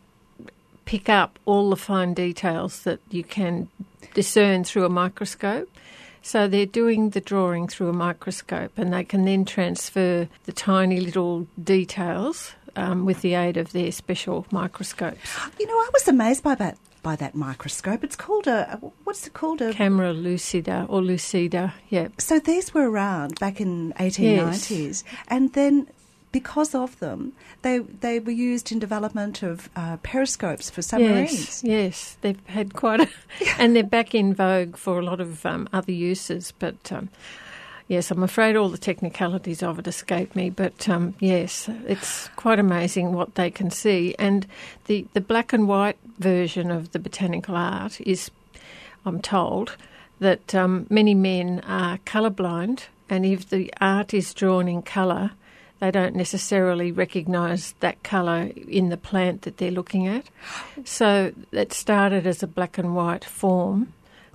pick 0.85 1.09
up 1.09 1.39
all 1.45 1.69
the 1.69 1.75
fine 1.75 2.13
details 2.13 2.83
that 2.83 2.99
you 3.09 3.23
can 3.23 3.67
discern 4.13 4.63
through 4.63 4.85
a 4.85 4.89
microscope. 4.89 5.69
So 6.21 6.47
they're 6.47 6.65
doing 6.65 7.11
the 7.11 7.21
drawing 7.21 7.67
through 7.67 7.89
a 7.89 7.93
microscope, 7.93 8.71
and 8.77 8.91
they 8.91 9.03
can 9.03 9.25
then 9.25 9.45
transfer 9.45 10.27
the 10.43 10.51
tiny 10.51 10.99
little 10.99 11.47
details 11.61 12.53
um, 12.75 13.05
with 13.05 13.21
the 13.21 13.33
aid 13.33 13.57
of 13.57 13.71
their 13.71 13.91
special 13.91 14.45
microscopes. 14.51 15.19
You 15.59 15.67
know, 15.67 15.73
I 15.73 15.89
was 15.93 16.07
amazed 16.07 16.43
by 16.43 16.55
that 16.55 16.77
by 17.07 17.15
that 17.15 17.33
microscope. 17.33 18.03
It's 18.03 18.17
called 18.17 18.47
a 18.47 18.77
what's 19.05 19.25
it 19.27 19.33
called 19.33 19.61
a 19.61 19.71
Camera 19.71 20.11
lucida 20.11 20.85
or 20.89 21.01
lucida, 21.01 21.73
yeah. 21.87 22.09
So 22.17 22.37
these 22.37 22.73
were 22.73 22.89
around 22.91 23.39
back 23.39 23.61
in 23.61 23.93
1890s, 23.93 25.05
and 25.29 25.53
then 25.53 25.87
because 26.33 26.75
of 26.75 26.99
them, 26.99 27.31
they 27.61 27.79
they 27.79 28.19
were 28.19 28.33
used 28.51 28.73
in 28.73 28.79
development 28.79 29.41
of 29.41 29.69
uh, 29.77 29.95
periscopes 30.03 30.69
for 30.69 30.81
submarines. 30.81 31.63
Yes, 31.63 31.63
yes, 31.63 32.17
they've 32.19 32.45
had 32.47 32.73
quite 32.73 32.99
a, 32.99 33.07
and 33.57 33.73
they're 33.73 33.83
back 33.83 34.13
in 34.13 34.33
vogue 34.33 34.75
for 34.75 34.99
a 34.99 35.05
lot 35.05 35.21
of 35.21 35.45
um, 35.45 35.69
other 35.71 35.93
uses. 35.93 36.51
But 36.59 36.91
um, 36.91 37.07
yes, 37.87 38.11
I'm 38.11 38.23
afraid 38.23 38.55
all 38.55 38.69
the 38.69 38.77
technicalities 38.77 39.63
of 39.63 39.79
it 39.79 39.87
escape 39.87 40.35
me. 40.35 40.49
But 40.49 40.87
um, 40.89 41.15
yes, 41.19 41.69
it's 41.85 42.29
quite 42.35 42.59
amazing 42.59 43.13
what 43.13 43.35
they 43.35 43.49
can 43.49 43.71
see. 43.71 44.15
And 44.19 44.45
the 44.85 45.05
the 45.13 45.21
black 45.21 45.53
and 45.53 45.67
white 45.67 45.97
version 46.19 46.71
of 46.71 46.91
the 46.91 46.99
botanical 46.99 47.55
art 47.55 47.99
is, 48.01 48.31
I'm 49.05 49.21
told, 49.21 49.75
that 50.19 50.55
um, 50.55 50.87
many 50.89 51.13
men 51.13 51.61
are 51.67 51.99
colourblind, 51.99 52.83
and 53.09 53.25
if 53.25 53.49
the 53.49 53.73
art 53.79 54.13
is 54.13 54.33
drawn 54.33 54.67
in 54.67 54.81
colour 54.81 55.31
they 55.79 55.91
don't 55.91 56.15
necessarily 56.15 56.91
recognise 56.91 57.75
that 57.79 58.01
colour 58.03 58.49
in 58.67 58.89
the 58.89 58.97
plant 58.97 59.43
that 59.43 59.57
they're 59.57 59.71
looking 59.71 60.07
at. 60.07 60.25
So 60.85 61.33
it 61.51 61.73
started 61.73 62.25
as 62.25 62.41
a 62.41 62.47
black 62.47 62.77
and 62.77 62.95
white 62.95 63.23
form 63.23 63.93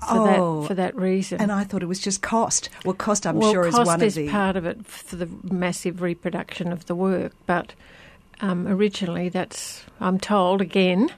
for, 0.09 0.29
Oh, 0.29 0.61
that, 0.63 0.69
for 0.69 0.75
that 0.75 0.97
reason. 0.97 1.41
And 1.41 1.53
I 1.53 1.65
thought 1.65 1.83
it 1.83 1.87
was 1.87 2.01
just 2.01 2.23
cost. 2.23 2.69
Well, 2.85 2.95
cost 2.95 3.27
I'm 3.27 3.37
well, 3.37 3.53
sure 3.53 3.67
is 3.67 3.75
one 3.75 4.03
is 4.03 4.17
of 4.17 4.25
the. 4.25 4.31
part 4.31 4.57
of 4.57 4.67
it 4.67 4.87
for 4.87 5.17
the 5.17 5.29
massive 5.43 6.03
reproduction 6.03 6.73
of 6.73 6.87
the 6.87 6.95
work, 6.95 7.33
but 7.47 7.73
um, 8.41 8.67
originally 8.67 9.29
that's, 9.29 9.85
I'm 10.01 10.19
told 10.19 10.61
again, 10.61 11.11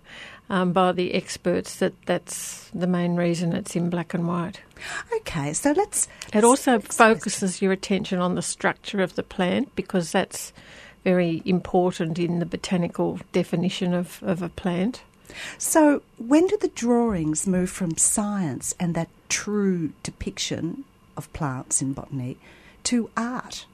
um, 0.51 0.73
by 0.73 0.93
the 0.93 1.15
experts 1.15 1.77
that 1.77 1.95
that's 2.05 2.69
the 2.75 2.87
main 2.87 3.17
reason 3.17 3.55
it's 3.55 3.75
in 3.75 3.89
black 3.89 4.13
and 4.13 4.29
white. 4.29 4.61
Okay, 5.17 5.55
so 5.55 5.73
let's. 5.73 6.07
It 6.35 6.45
also 6.45 6.73
let's- 6.73 6.97
focuses 6.97 7.63
your 7.63 7.73
attention 7.73 8.19
on 8.19 8.35
the 8.35 8.43
structure 8.43 9.01
of 9.01 9.15
the 9.15 9.23
plant 9.23 9.75
because 9.75 10.13
that's 10.13 10.53
very 11.03 11.43
important 11.47 12.19
in 12.19 12.41
the 12.41 12.47
botanical 12.47 13.19
definition 13.33 13.95
of, 13.95 14.23
of 14.23 14.43
a 14.43 14.49
plant. 14.51 15.03
So, 15.59 16.03
when 16.19 16.47
did 16.47 16.61
the 16.61 16.69
drawings 16.69 17.47
move 17.47 17.71
from 17.71 17.97
science 17.97 18.75
and 18.79 18.95
that 18.95 19.09
true 19.29 19.93
depiction 20.03 20.85
of 21.17 21.33
plants 21.33 21.83
in 21.83 21.93
botany 21.93 22.37
to 22.85 23.11
art? 23.17 23.67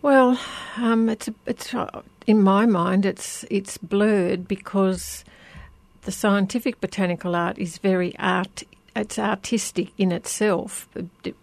Well, 0.00 0.40
um, 0.76 1.08
it's 1.08 1.28
it's 1.44 1.74
uh, 1.74 2.02
in 2.26 2.42
my 2.42 2.66
mind 2.66 3.04
it's 3.04 3.44
it's 3.50 3.78
blurred 3.78 4.46
because 4.46 5.24
the 6.02 6.12
scientific 6.12 6.80
botanical 6.80 7.34
art 7.34 7.58
is 7.58 7.78
very 7.78 8.16
art. 8.18 8.62
It's 8.96 9.18
artistic 9.18 9.92
in 9.96 10.10
itself 10.10 10.88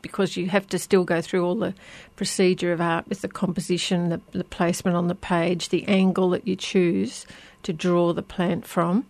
because 0.01 0.35
you 0.35 0.47
have 0.47 0.67
to 0.67 0.79
still 0.79 1.03
go 1.05 1.21
through 1.21 1.45
all 1.45 1.55
the 1.55 1.73
procedure 2.15 2.73
of 2.73 2.81
art 2.81 3.07
with 3.07 3.21
the 3.21 3.27
composition, 3.27 4.09
the, 4.09 4.21
the 4.31 4.43
placement 4.43 4.97
on 4.97 5.07
the 5.07 5.15
page, 5.15 5.69
the 5.69 5.87
angle 5.87 6.29
that 6.31 6.47
you 6.47 6.55
choose 6.55 7.25
to 7.63 7.71
draw 7.71 8.11
the 8.13 8.21
plant 8.21 8.65
from. 8.65 9.05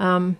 Um, 0.00 0.38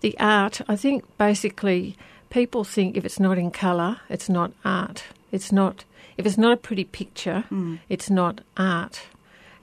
the 0.00 0.16
art, 0.18 0.60
I 0.68 0.76
think, 0.76 1.04
basically, 1.18 1.96
people 2.30 2.64
think 2.64 2.96
if 2.96 3.04
it's 3.04 3.20
not 3.20 3.38
in 3.38 3.50
colour, 3.50 4.00
it's 4.08 4.28
not 4.28 4.52
art. 4.64 5.04
It's 5.30 5.52
not. 5.52 5.84
If 6.16 6.26
it's 6.26 6.38
not 6.38 6.52
a 6.52 6.56
pretty 6.56 6.84
picture, 6.84 7.44
it's 7.88 8.08
not 8.08 8.40
art. 8.56 9.02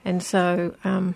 And 0.03 0.21
so, 0.21 0.75
um, 0.83 1.15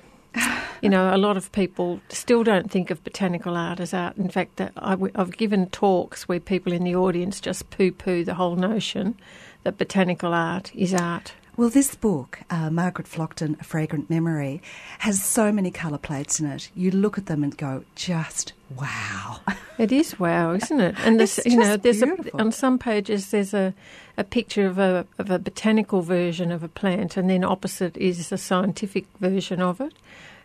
you 0.82 0.90
know, 0.90 1.16
a 1.16 1.18
lot 1.18 1.38
of 1.38 1.52
people 1.52 2.00
still 2.10 2.44
don't 2.44 2.70
think 2.70 2.92
of 2.92 3.04
botanical 3.04 3.58
art 3.58 3.80
as 3.80 3.94
art. 3.94 4.18
In 4.18 4.30
fact, 4.30 4.58
that 4.58 4.74
I, 4.78 4.98
have 5.16 5.38
given 5.38 5.70
talks 5.70 6.28
where 6.28 6.40
people 6.40 6.74
in 6.74 6.84
the 6.84 6.96
audience 6.96 7.40
just 7.40 7.70
poo-poo 7.70 8.24
the 8.24 8.36
whole 8.36 8.56
notion 8.56 9.18
that 9.64 9.78
botanical 9.78 10.34
art 10.34 10.74
is 10.76 10.94
art. 10.94 11.34
Well, 11.58 11.70
this 11.70 11.96
book, 11.96 12.42
uh, 12.50 12.70
Margaret 12.70 13.08
Flockton, 13.08 13.60
A 13.62 13.64
Fragrant 13.64 14.10
Memory, 14.10 14.62
has 15.00 15.24
so 15.24 15.54
many 15.54 15.72
colour 15.72 15.98
plates 15.98 16.38
in 16.42 16.48
it. 16.48 16.70
You 16.76 16.92
look 16.92 17.18
at 17.18 17.28
them 17.28 17.44
and 17.44 17.56
go, 17.56 17.86
just 17.96 18.52
wow. 18.76 19.40
It 19.78 19.92
is 19.92 20.18
wow, 20.18 20.54
isn't 20.54 20.80
it? 20.80 20.96
And 21.00 21.20
this, 21.20 21.38
you 21.46 21.58
know, 21.58 21.76
there's 21.76 22.02
a, 22.02 22.16
on 22.34 22.54
some 22.54 22.80
pages 22.80 23.32
there's 23.32 23.54
a, 23.54 23.74
a 24.18 24.24
picture 24.24 24.66
of 24.66 24.78
a 24.78 25.06
of 25.18 25.30
a 25.30 25.38
botanical 25.38 26.02
version 26.02 26.50
of 26.50 26.64
a 26.64 26.70
plant, 26.70 27.18
and 27.18 27.30
then 27.30 27.44
opposite 27.44 27.98
is 27.98 28.32
a 28.32 28.38
scientific 28.38 29.06
version 29.20 29.62
of 29.62 29.82
it. 29.82 29.94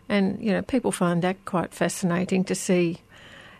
And 0.09 0.37
you 0.43 0.51
know, 0.51 0.61
people 0.61 0.91
find 0.91 1.21
that 1.21 1.45
quite 1.45 1.73
fascinating 1.73 2.43
to 2.43 2.55
see 2.55 2.99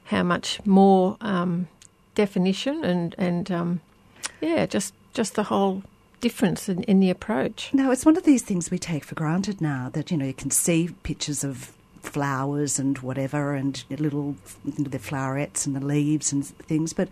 how 0.05 0.23
much 0.23 0.59
more 0.65 1.15
um, 1.21 1.69
definition 2.15 2.83
and 2.83 3.15
and 3.17 3.49
um, 3.49 3.81
yeah, 4.41 4.65
just 4.65 4.93
just 5.13 5.35
the 5.35 5.43
whole 5.43 5.83
difference 6.21 6.69
in, 6.69 6.84
in 6.84 6.99
the 6.99 7.10
approach. 7.10 7.69
No, 7.73 7.91
it's 7.91 8.05
one 8.05 8.15
of 8.17 8.23
these 8.23 8.41
things 8.43 8.71
we 8.71 8.79
take 8.79 9.03
for 9.03 9.15
granted 9.15 9.60
now 9.60 9.89
that, 9.93 10.12
you 10.12 10.17
know, 10.17 10.25
you 10.25 10.34
can 10.34 10.51
see 10.51 10.89
pictures 11.03 11.43
of 11.43 11.73
flowers 12.01 12.79
and 12.79 12.97
whatever 12.99 13.53
and 13.53 13.84
little 13.89 14.36
the 14.65 14.97
flowerets 14.97 15.67
and 15.67 15.75
the 15.75 15.86
leaves 15.86 16.31
and 16.31 16.45
things. 16.45 16.93
But 16.93 17.10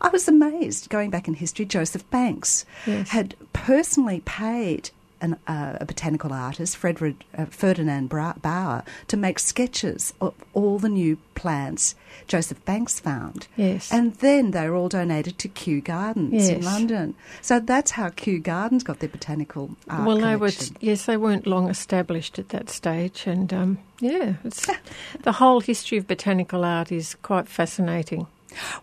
I 0.00 0.08
was 0.08 0.28
amazed 0.28 0.88
going 0.88 1.10
back 1.10 1.28
in 1.28 1.34
history. 1.34 1.64
Joseph 1.66 2.08
Banks 2.10 2.64
Yes. 2.86 3.10
had 3.10 3.34
personally 3.52 4.22
paid 4.24 4.90
an, 5.20 5.36
uh, 5.46 5.78
a 5.80 5.84
botanical 5.84 6.32
artist, 6.32 6.76
Frederick, 6.76 7.24
uh, 7.36 7.46
Ferdinand 7.46 8.08
Bra- 8.08 8.34
Bauer, 8.40 8.82
to 9.08 9.16
make 9.16 9.38
sketches 9.38 10.14
of 10.20 10.34
all 10.52 10.78
the 10.78 10.88
new 10.88 11.16
plants 11.34 11.94
Joseph 12.26 12.62
Banks 12.64 13.00
found. 13.00 13.48
Yes. 13.56 13.90
And 13.92 14.14
then 14.16 14.50
they 14.50 14.68
were 14.68 14.76
all 14.76 14.88
donated 14.88 15.38
to 15.38 15.48
Kew 15.48 15.80
Gardens 15.80 16.48
in 16.48 16.62
London. 16.62 17.14
So 17.40 17.60
that's 17.60 17.92
how 17.92 18.10
Kew 18.10 18.38
Gardens 18.38 18.82
got 18.82 19.00
their 19.00 19.08
botanical 19.08 19.70
art 19.88 20.06
well, 20.06 20.18
they 20.18 20.36
were 20.36 20.50
yes, 20.80 21.06
they 21.06 21.16
weren't 21.16 21.46
long 21.46 21.68
established 21.68 22.38
at 22.38 22.50
that 22.50 22.68
stage, 22.70 23.26
and 23.26 23.52
um, 23.52 23.78
yeah, 24.00 24.34
it's 24.44 24.66
the 25.22 25.32
whole 25.32 25.60
history 25.60 25.98
of 25.98 26.06
botanical 26.06 26.64
art 26.64 26.92
is 26.92 27.14
quite 27.22 27.48
fascinating. 27.48 28.26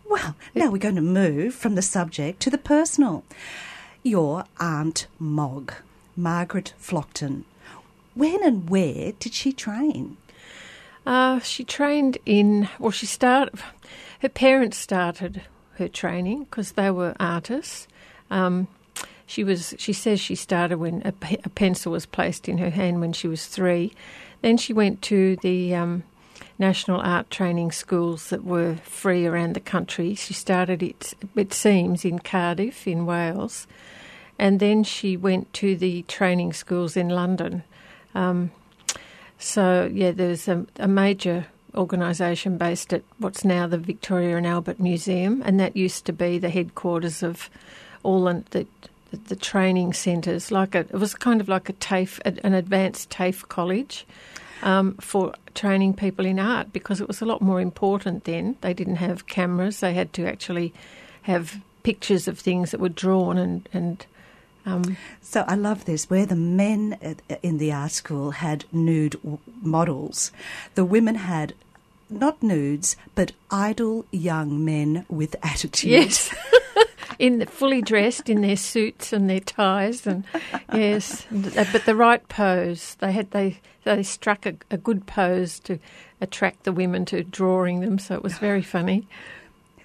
Well, 0.05 0.35
now 0.55 0.71
we're 0.71 0.77
going 0.77 0.95
to 0.95 1.01
move 1.01 1.53
from 1.53 1.75
the 1.75 1.81
subject 1.81 2.39
to 2.41 2.49
the 2.49 2.57
personal. 2.57 3.23
Your 4.03 4.45
Aunt 4.59 5.07
Mog, 5.19 5.73
Margaret 6.17 6.73
Flockton. 6.81 7.43
When 8.15 8.43
and 8.43 8.69
where 8.69 9.13
did 9.19 9.33
she 9.33 9.53
train? 9.53 10.17
Uh, 11.05 11.39
she 11.39 11.63
trained 11.63 12.17
in, 12.25 12.67
well, 12.79 12.91
she 12.91 13.05
started, 13.05 13.57
her 14.19 14.29
parents 14.29 14.77
started 14.77 15.43
her 15.77 15.87
training 15.87 16.45
because 16.45 16.73
they 16.73 16.91
were 16.91 17.15
artists. 17.19 17.87
Um, 18.29 18.67
she 19.27 19.43
was. 19.43 19.75
She 19.77 19.93
says 19.93 20.19
she 20.19 20.35
started 20.35 20.77
when 20.77 21.01
a, 21.03 21.13
a, 21.43 21.49
pencil 21.49 21.91
was 21.91 22.05
placed 22.05 22.47
in 22.47 22.57
her 22.59 22.69
hand 22.69 23.01
when 23.01 23.11
she 23.11 23.27
was 23.27 23.45
three. 23.45 23.93
Then 24.41 24.57
she 24.57 24.71
went 24.71 25.01
to 25.03 25.35
the 25.37 25.75
um, 25.75 26.03
national 26.57 27.01
art 27.01 27.29
training 27.29 27.71
schools 27.73 28.29
that 28.29 28.45
were 28.45 28.77
free 28.77 29.25
around 29.25 29.53
the 29.53 29.59
country. 29.59 30.15
She 30.15 30.33
started 30.33 30.81
it. 30.81 31.13
It 31.35 31.53
seems 31.53 32.05
in 32.05 32.19
Cardiff 32.19 32.87
in 32.87 33.05
Wales, 33.05 33.67
and 34.39 34.59
then 34.59 34.83
she 34.83 35.17
went 35.17 35.51
to 35.53 35.75
the 35.75 36.03
training 36.03 36.53
schools 36.53 36.95
in 36.95 37.09
London. 37.09 37.63
Um, 38.15 38.51
so 39.37 39.89
yeah, 39.91 40.11
there's 40.11 40.47
a, 40.47 40.65
a 40.77 40.87
major 40.87 41.47
organisation 41.75 42.57
based 42.57 42.93
at 42.93 43.03
what's 43.19 43.45
now 43.45 43.67
the 43.67 43.77
Victoria 43.77 44.37
and 44.37 44.47
Albert 44.47 44.79
Museum, 44.79 45.41
and 45.45 45.59
that 45.59 45.75
used 45.77 46.05
to 46.05 46.13
be 46.13 46.37
the 46.37 46.49
headquarters 46.49 47.21
of 47.23 47.49
all 48.03 48.23
the, 48.25 48.43
the, 49.11 49.17
the 49.27 49.35
training 49.35 49.93
centres. 49.93 50.51
Like 50.51 50.75
a, 50.75 50.79
it 50.79 50.93
was 50.93 51.13
kind 51.13 51.39
of 51.39 51.47
like 51.47 51.69
a 51.69 51.73
TAFE, 51.73 52.19
an 52.25 52.53
advanced 52.53 53.09
TAFE 53.09 53.47
college 53.47 54.05
um, 54.63 54.95
for 54.95 55.33
training 55.53 55.93
people 55.93 56.25
in 56.25 56.39
art 56.39 56.73
because 56.73 56.99
it 56.99 57.07
was 57.07 57.21
a 57.21 57.25
lot 57.25 57.41
more 57.41 57.61
important 57.61 58.23
then. 58.23 58.57
They 58.61 58.73
didn't 58.73 58.97
have 58.97 59.27
cameras; 59.27 59.79
they 59.79 59.93
had 59.93 60.13
to 60.13 60.27
actually 60.27 60.73
have 61.23 61.61
pictures 61.83 62.27
of 62.27 62.39
things 62.39 62.71
that 62.71 62.79
were 62.79 62.89
drawn 62.89 63.37
and 63.37 63.69
and. 63.71 64.05
Um, 64.67 64.97
so 65.21 65.45
I 65.47 65.55
love 65.55 65.85
this. 65.85 66.09
Where 66.09 66.25
the 66.25 66.35
men 66.35 66.97
in 67.41 67.57
the 67.57 67.71
art 67.71 67.91
school 67.91 68.31
had 68.31 68.65
nude 68.71 69.15
models, 69.61 70.31
the 70.75 70.85
women 70.85 71.15
had 71.15 71.53
not 72.09 72.41
nudes, 72.43 72.95
but 73.15 73.31
idle 73.49 74.05
young 74.11 74.63
men 74.63 75.05
with 75.09 75.35
attitudes. 75.43 75.83
Yes. 75.85 76.35
in 77.19 77.39
the, 77.39 77.45
fully 77.45 77.81
dressed 77.81 78.29
in 78.29 78.41
their 78.41 78.57
suits 78.57 79.13
and 79.13 79.29
their 79.29 79.39
ties, 79.39 80.05
and 80.05 80.23
yes, 80.73 81.25
but 81.31 81.85
the 81.85 81.95
right 81.95 82.27
pose. 82.27 82.95
They 82.99 83.11
had 83.11 83.31
they 83.31 83.59
they 83.83 84.03
struck 84.03 84.45
a, 84.45 84.55
a 84.69 84.77
good 84.77 85.07
pose 85.07 85.59
to 85.61 85.79
attract 86.19 86.63
the 86.63 86.71
women 86.71 87.05
to 87.05 87.23
drawing 87.23 87.79
them. 87.79 87.99
So 87.99 88.15
it 88.15 88.23
was 88.23 88.37
very 88.37 88.61
funny. 88.61 89.07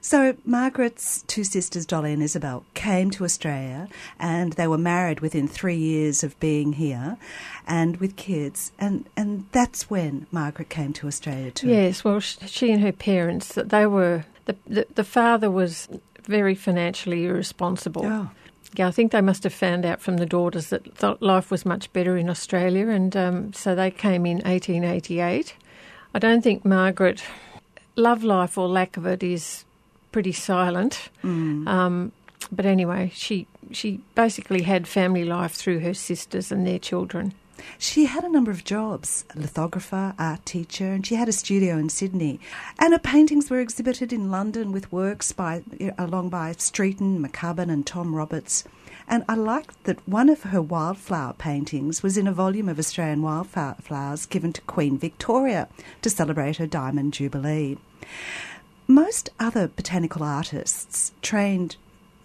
So 0.05 0.37
Margaret's 0.45 1.23
two 1.29 1.45
sisters, 1.45 1.87
Dolly 1.87 2.13
and 2.13 2.25
Isabel, 2.25 2.65
came 2.75 3.13
to 3.13 3.25
Australia, 3.25 3.89
and 4.19 4.53
they 4.55 4.67
were 4.67 4.77
married 4.77 5.21
within 5.21 5.47
three 5.47 5.77
years 5.77 6.25
of 6.25 6.39
being 6.41 6.73
here, 6.73 7.17
and 7.69 7.99
with 7.99 8.17
kids, 8.17 8.73
and 8.81 9.09
and 9.17 9.47
that's 9.53 9.89
when 9.89 10.27
Margaret 10.33 10.69
came 10.69 10.93
to 10.95 11.07
Australia 11.07 11.53
too. 11.53 11.69
Yes, 11.69 12.03
well, 12.03 12.19
she 12.19 12.73
and 12.73 12.83
her 12.83 12.91
parents, 12.91 13.55
they 13.55 13.87
were 13.87 14.25
the 14.47 14.57
the, 14.67 14.87
the 14.93 15.05
father 15.05 15.53
was 15.53 15.89
very 16.25 16.57
financially 16.57 17.27
irresponsible. 17.27 18.05
Oh. 18.05 18.31
Yeah, 18.75 18.89
I 18.89 18.91
think 18.91 19.13
they 19.13 19.21
must 19.21 19.45
have 19.45 19.53
found 19.53 19.85
out 19.85 20.01
from 20.01 20.17
the 20.17 20.27
daughters 20.27 20.71
that 20.71 21.23
life 21.23 21.51
was 21.51 21.65
much 21.65 21.93
better 21.93 22.17
in 22.17 22.29
Australia, 22.29 22.89
and 22.89 23.17
um, 23.17 23.53
so 23.53 23.77
they 23.77 23.91
came 23.93 24.27
in 24.27 24.39
1888. 24.39 25.55
I 26.15 26.19
don't 26.19 26.43
think 26.43 26.65
Margaret, 26.65 27.23
love 27.95 28.25
life 28.25 28.59
or 28.59 28.67
lack 28.67 28.97
of 28.97 29.07
it, 29.07 29.23
is 29.23 29.65
pretty 30.13 30.33
silent. 30.33 31.09
Mm. 31.25 31.67
Um, 31.67 32.13
but 32.51 32.67
anyway, 32.67 33.11
she 33.15 33.47
she 33.71 34.01
basically 34.15 34.63
had 34.63 34.87
family 34.87 35.25
life 35.25 35.53
through 35.53 35.81
her 35.81 35.95
sisters 35.95 36.53
and 36.53 36.67
their 36.67 36.79
children. 36.79 37.35
She 37.79 38.07
had 38.07 38.25
a 38.25 38.29
number 38.29 38.51
of 38.51 38.65
jobs 38.65 39.25
lithographer, 39.35 40.15
art 40.19 40.45
teacher, 40.45 40.93
and 40.93 41.07
she 41.07 41.15
had 41.15 41.29
a 41.29 41.33
studio 41.33 41.77
in 41.79 41.89
Sydney. 41.89 42.41
And 42.79 42.93
her 42.93 42.99
paintings 42.99 43.51
were 43.51 43.61
exhibited 43.61 44.13
in 44.13 44.31
London 44.31 44.73
with 44.73 44.91
works 44.93 45.33
by 45.33 45.63
along 45.99 46.31
by 46.31 46.53
Streeton, 46.55 47.25
McCubbin, 47.25 47.71
and 47.71 47.87
Tom 47.87 48.15
Roberts. 48.15 48.65
And 49.09 49.25
I 49.29 49.35
liked 49.35 49.85
that 49.85 50.07
one 50.09 50.29
of 50.29 50.45
her 50.45 50.63
wildflower 50.63 51.35
paintings 51.35 52.03
was 52.03 52.17
in 52.17 52.27
a 52.27 52.33
volume 52.33 52.69
of 52.69 52.79
Australian 52.79 53.23
wildflowers 53.23 54.27
given 54.27 54.53
to 54.55 54.61
Queen 54.63 54.97
Victoria 54.97 55.69
to 56.03 56.11
celebrate 56.11 56.57
her 56.57 56.67
Diamond 56.67 57.13
Jubilee. 57.13 57.79
Most 58.87 59.31
other 59.39 59.69
botanical 59.69 60.23
artists 60.23 61.13
trained 61.23 61.77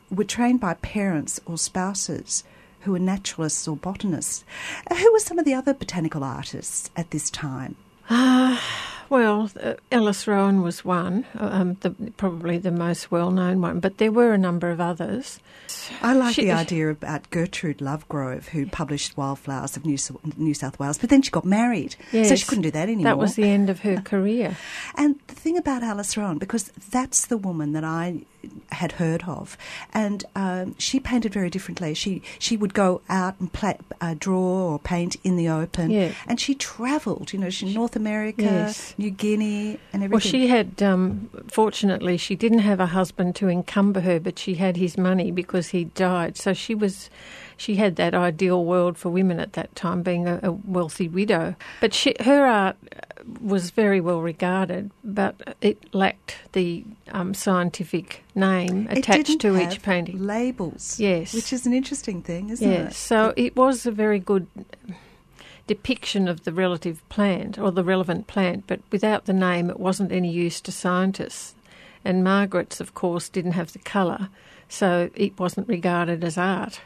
were 0.09 0.23
trained 0.23 0.59
by 0.59 0.73
parents 0.75 1.39
or 1.45 1.57
spouses 1.57 2.43
who 2.81 2.93
were 2.93 2.99
naturalists 2.99 3.67
or 3.67 3.75
botanists. 3.75 4.43
Who 4.89 5.11
were 5.11 5.19
some 5.19 5.37
of 5.37 5.45
the 5.45 5.53
other 5.53 5.73
botanical 5.73 6.23
artists 6.23 6.89
at 6.95 7.11
this 7.11 7.29
time? 7.29 7.75
Uh, 8.09 8.57
well, 9.09 9.49
uh, 9.61 9.73
Ellis 9.91 10.27
Rowan 10.27 10.61
was 10.61 10.83
one, 10.85 11.25
um, 11.37 11.77
the, 11.81 11.91
probably 12.17 12.57
the 12.57 12.71
most 12.71 13.11
well 13.11 13.31
known 13.31 13.61
one, 13.61 13.79
but 13.79 13.97
there 13.97 14.11
were 14.11 14.33
a 14.33 14.37
number 14.37 14.69
of 14.69 14.79
others. 14.81 15.39
I 16.01 16.13
like 16.13 16.35
she, 16.35 16.45
the 16.45 16.51
idea 16.51 16.89
about 16.89 17.29
Gertrude 17.29 17.79
Lovegrove, 17.79 18.47
who 18.47 18.65
published 18.65 19.17
Wildflowers 19.17 19.77
of 19.77 19.85
New, 19.85 19.97
New 20.37 20.53
South 20.53 20.79
Wales, 20.79 20.97
but 20.97 21.09
then 21.09 21.21
she 21.21 21.31
got 21.31 21.45
married, 21.45 21.95
yes, 22.11 22.29
so 22.29 22.35
she 22.35 22.45
couldn't 22.45 22.63
do 22.63 22.71
that 22.71 22.89
anymore. 22.89 23.03
That 23.03 23.17
was 23.17 23.35
the 23.35 23.45
end 23.45 23.69
of 23.69 23.79
her 23.81 23.97
career. 24.05 24.57
and 24.95 25.19
the 25.27 25.35
thing 25.35 25.57
about 25.57 25.83
Ellis 25.83 26.17
Rowan, 26.17 26.37
because 26.37 26.71
that's 26.89 27.27
the 27.27 27.37
woman 27.37 27.73
that 27.73 27.83
I 27.83 28.21
had 28.71 28.93
heard 28.93 29.23
of, 29.23 29.57
and 29.93 30.23
um, 30.35 30.75
she 30.77 30.99
painted 30.99 31.33
very 31.33 31.49
differently. 31.49 31.93
She 31.93 32.21
she 32.39 32.57
would 32.57 32.73
go 32.73 33.01
out 33.09 33.35
and 33.39 33.51
play, 33.51 33.77
uh, 34.01 34.15
draw 34.17 34.71
or 34.71 34.79
paint 34.79 35.15
in 35.23 35.35
the 35.35 35.49
open, 35.49 35.89
yeah. 35.89 36.11
and 36.27 36.39
she 36.39 36.55
travelled. 36.55 37.33
You 37.33 37.39
know, 37.39 37.49
she 37.49 37.73
North 37.73 37.95
America, 37.95 38.43
yes. 38.43 38.93
New 38.97 39.09
Guinea, 39.09 39.79
and 39.93 40.03
everything. 40.03 40.11
Well, 40.11 40.19
she 40.19 40.47
had. 40.47 40.81
Um, 40.81 41.29
fortunately, 41.47 42.17
she 42.17 42.35
didn't 42.35 42.59
have 42.59 42.79
a 42.79 42.87
husband 42.87 43.35
to 43.37 43.49
encumber 43.49 44.01
her, 44.01 44.19
but 44.19 44.39
she 44.39 44.55
had 44.55 44.77
his 44.77 44.97
money 44.97 45.31
because 45.31 45.69
he 45.69 45.85
died. 45.85 46.37
So 46.37 46.53
she 46.53 46.75
was 46.75 47.09
she 47.57 47.75
had 47.75 47.95
that 47.97 48.13
ideal 48.13 48.63
world 48.63 48.97
for 48.97 49.09
women 49.09 49.39
at 49.39 49.53
that 49.53 49.75
time, 49.75 50.03
being 50.03 50.27
a, 50.27 50.39
a 50.43 50.51
wealthy 50.51 51.07
widow. 51.07 51.55
But 51.81 51.93
she, 51.93 52.15
her 52.21 52.45
art 52.45 52.77
was 53.41 53.71
very 53.71 53.99
well 53.99 54.21
regarded, 54.21 54.91
but 55.03 55.57
it 55.61 55.93
lacked 55.93 56.37
the 56.53 56.85
um, 57.11 57.33
scientific 57.33 58.23
name 58.35 58.87
attached 58.89 59.41
to 59.41 59.57
each 59.57 59.81
painting. 59.81 60.23
Labels, 60.23 60.99
yes, 60.99 61.33
which 61.33 61.51
is 61.51 61.65
an 61.65 61.73
interesting 61.73 62.21
thing, 62.21 62.49
isn't 62.49 62.71
yes. 62.71 62.91
it? 62.91 62.95
so 62.95 63.33
it 63.35 63.55
was 63.55 63.85
a 63.85 63.91
very 63.91 64.19
good 64.19 64.47
depiction 65.65 66.27
of 66.27 66.43
the 66.45 66.53
relative 66.53 67.07
plant 67.09 67.59
or 67.59 67.71
the 67.71 67.83
relevant 67.83 68.27
plant, 68.27 68.63
but 68.67 68.79
without 68.91 69.25
the 69.25 69.33
name, 69.33 69.69
it 69.69 69.79
wasn't 69.79 70.11
any 70.11 70.31
use 70.31 70.61
to 70.61 70.71
scientists. 70.71 71.55
And 72.05 72.23
Margaret's, 72.23 72.79
of 72.79 72.93
course, 72.93 73.27
didn't 73.27 73.51
have 73.51 73.73
the 73.73 73.79
colour, 73.79 74.29
so 74.69 75.09
it 75.13 75.37
wasn't 75.37 75.67
regarded 75.67 76.23
as 76.23 76.37
art. 76.37 76.79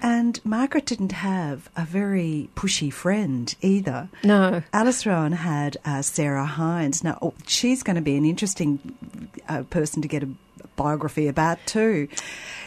And 0.00 0.44
Margaret 0.44 0.84
didn't 0.84 1.12
have 1.12 1.70
a 1.76 1.84
very 1.84 2.50
pushy 2.56 2.92
friend 2.92 3.54
either. 3.60 4.08
No. 4.24 4.62
Ellis 4.72 5.06
Rowan 5.06 5.32
had 5.32 5.76
uh, 5.84 6.02
Sarah 6.02 6.46
Hynes. 6.46 7.04
Now, 7.04 7.18
oh, 7.22 7.34
she's 7.46 7.84
going 7.84 7.94
to 7.96 8.02
be 8.02 8.16
an 8.16 8.24
interesting 8.24 9.30
uh, 9.48 9.62
person 9.70 10.02
to 10.02 10.08
get 10.08 10.24
a 10.24 10.28
biography 10.74 11.28
about 11.28 11.64
too. 11.66 12.08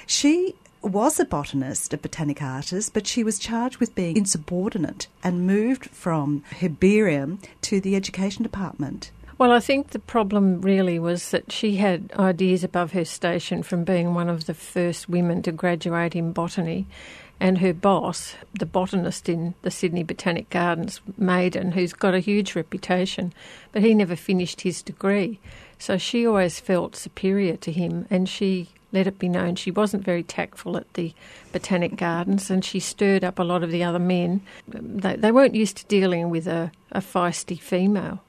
She 0.07 0.55
was 0.81 1.19
a 1.19 1.25
botanist, 1.25 1.93
a 1.93 1.97
botanic 1.97 2.41
artist, 2.41 2.93
but 2.93 3.07
she 3.07 3.23
was 3.23 3.39
charged 3.39 3.79
with 3.79 3.95
being 3.95 4.15
insubordinate 4.15 5.07
and 5.23 5.45
moved 5.45 5.87
from 5.87 6.43
herbarium 6.61 7.39
to 7.63 7.81
the 7.81 7.95
education 7.95 8.43
department. 8.43 9.11
Well, 9.37 9.51
I 9.51 9.59
think 9.59 9.89
the 9.89 9.99
problem 9.99 10.61
really 10.61 10.97
was 10.97 11.31
that 11.31 11.51
she 11.51 11.75
had 11.75 12.09
ideas 12.17 12.63
above 12.63 12.93
her 12.93 13.03
station 13.03 13.63
from 13.63 13.83
being 13.83 14.13
one 14.13 14.29
of 14.29 14.45
the 14.45 14.53
first 14.53 15.09
women 15.09 15.41
to 15.41 15.51
graduate 15.51 16.15
in 16.15 16.31
botany. 16.31 16.87
And 17.37 17.57
her 17.57 17.73
boss, 17.73 18.35
the 18.57 18.65
botanist 18.65 19.27
in 19.27 19.53
the 19.61 19.71
Sydney 19.71 20.03
Botanic 20.03 20.49
Gardens, 20.49 21.01
Maiden, 21.17 21.73
who's 21.73 21.91
got 21.91 22.13
a 22.13 22.19
huge 22.19 22.55
reputation, 22.55 23.33
but 23.73 23.81
he 23.81 23.93
never 23.93 24.15
finished 24.15 24.61
his 24.61 24.81
degree. 24.81 25.37
So 25.77 25.97
she 25.97 26.25
always 26.25 26.61
felt 26.61 26.95
superior 26.95 27.57
to 27.57 27.73
him, 27.73 28.07
and 28.09 28.29
she 28.29 28.69
let 28.93 29.05
it 29.05 29.19
be 29.19 29.27
known 29.27 29.55
she 29.55 29.69
wasn't 29.69 30.05
very 30.05 30.23
tactful 30.23 30.77
at 30.77 30.93
the 30.93 31.13
Botanic 31.51 31.97
Gardens, 31.97 32.49
and 32.49 32.63
she 32.63 32.79
stirred 32.79 33.25
up 33.25 33.37
a 33.37 33.43
lot 33.43 33.63
of 33.63 33.71
the 33.71 33.83
other 33.83 33.99
men. 33.99 34.39
They, 34.69 35.17
they 35.17 35.33
weren't 35.33 35.55
used 35.55 35.75
to 35.75 35.85
dealing 35.87 36.29
with 36.29 36.47
a, 36.47 36.71
a 36.93 37.01
feisty 37.01 37.59
female. 37.59 38.21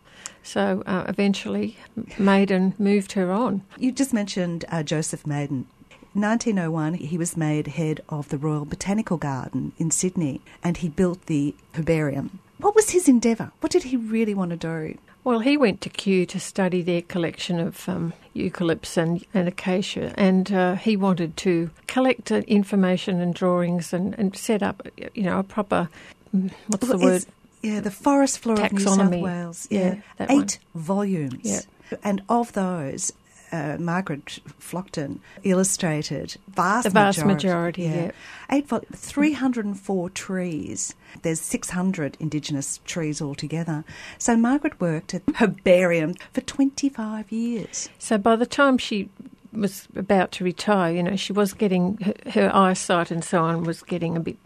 So 0.46 0.84
uh, 0.86 1.04
eventually, 1.08 1.76
Maiden 2.18 2.74
moved 2.78 3.12
her 3.12 3.32
on. 3.32 3.62
You 3.78 3.90
just 3.90 4.14
mentioned 4.14 4.64
uh, 4.70 4.84
Joseph 4.84 5.26
Maiden. 5.26 5.66
In 6.14 6.22
1901, 6.22 6.94
he 6.94 7.18
was 7.18 7.36
made 7.36 7.66
head 7.66 8.00
of 8.08 8.28
the 8.28 8.38
Royal 8.38 8.64
Botanical 8.64 9.16
Garden 9.16 9.72
in 9.76 9.90
Sydney 9.90 10.40
and 10.62 10.76
he 10.76 10.88
built 10.88 11.26
the 11.26 11.54
herbarium. 11.74 12.38
What 12.58 12.76
was 12.76 12.90
his 12.90 13.08
endeavour? 13.08 13.50
What 13.60 13.72
did 13.72 13.82
he 13.82 13.96
really 13.96 14.34
want 14.34 14.52
to 14.52 14.56
do? 14.56 14.96
Well, 15.24 15.40
he 15.40 15.56
went 15.56 15.80
to 15.80 15.90
Kew 15.90 16.24
to 16.26 16.38
study 16.38 16.80
their 16.80 17.02
collection 17.02 17.58
of 17.58 17.88
um, 17.88 18.12
eucalypts 18.34 18.96
and, 18.96 19.26
and 19.34 19.48
acacia, 19.48 20.14
and 20.16 20.52
uh, 20.52 20.76
he 20.76 20.96
wanted 20.96 21.36
to 21.38 21.70
collect 21.88 22.30
uh, 22.30 22.36
information 22.46 23.20
and 23.20 23.34
drawings 23.34 23.92
and, 23.92 24.14
and 24.16 24.36
set 24.36 24.62
up, 24.62 24.86
you 25.14 25.24
know, 25.24 25.40
a 25.40 25.42
proper 25.42 25.88
mm, 26.32 26.52
what's 26.68 26.86
the 26.86 26.96
word? 26.96 27.26
Yeah, 27.62 27.80
the 27.80 27.90
Forest 27.90 28.38
Flora 28.40 28.64
of 28.66 28.72
New 28.72 28.80
South 28.80 29.10
Wales. 29.10 29.66
Yeah, 29.70 29.96
Yeah, 30.20 30.26
eight 30.30 30.58
volumes. 30.74 31.40
Yeah. 31.42 31.60
And 32.04 32.22
of 32.28 32.52
those, 32.52 33.12
uh, 33.52 33.76
Margaret 33.78 34.38
Flockton 34.60 35.20
illustrated 35.44 36.36
vast 36.48 36.84
The 36.84 36.90
vast 36.90 37.18
majority. 37.24 37.82
majority, 37.82 37.82
yeah. 37.82 38.10
Eight 38.50 38.68
vol- 38.68 38.84
304 38.92 40.10
trees. 40.10 40.94
There's 41.22 41.40
600 41.40 42.16
Indigenous 42.20 42.80
trees 42.84 43.22
altogether. 43.22 43.84
So 44.18 44.36
Margaret 44.36 44.80
worked 44.80 45.14
at 45.14 45.22
herbarium 45.36 46.14
for 46.32 46.40
25 46.42 47.30
years. 47.32 47.88
So 47.98 48.18
by 48.18 48.36
the 48.36 48.46
time 48.46 48.78
she 48.78 49.08
was 49.52 49.88
about 49.96 50.32
to 50.32 50.44
retire, 50.44 50.92
you 50.94 51.02
know, 51.02 51.16
she 51.16 51.32
was 51.32 51.52
getting 51.52 51.96
her, 51.98 52.14
her 52.32 52.50
eyesight 52.54 53.10
and 53.10 53.24
so 53.24 53.42
on 53.42 53.62
was 53.64 53.82
getting 53.82 54.16
a 54.16 54.20
bit 54.20 54.36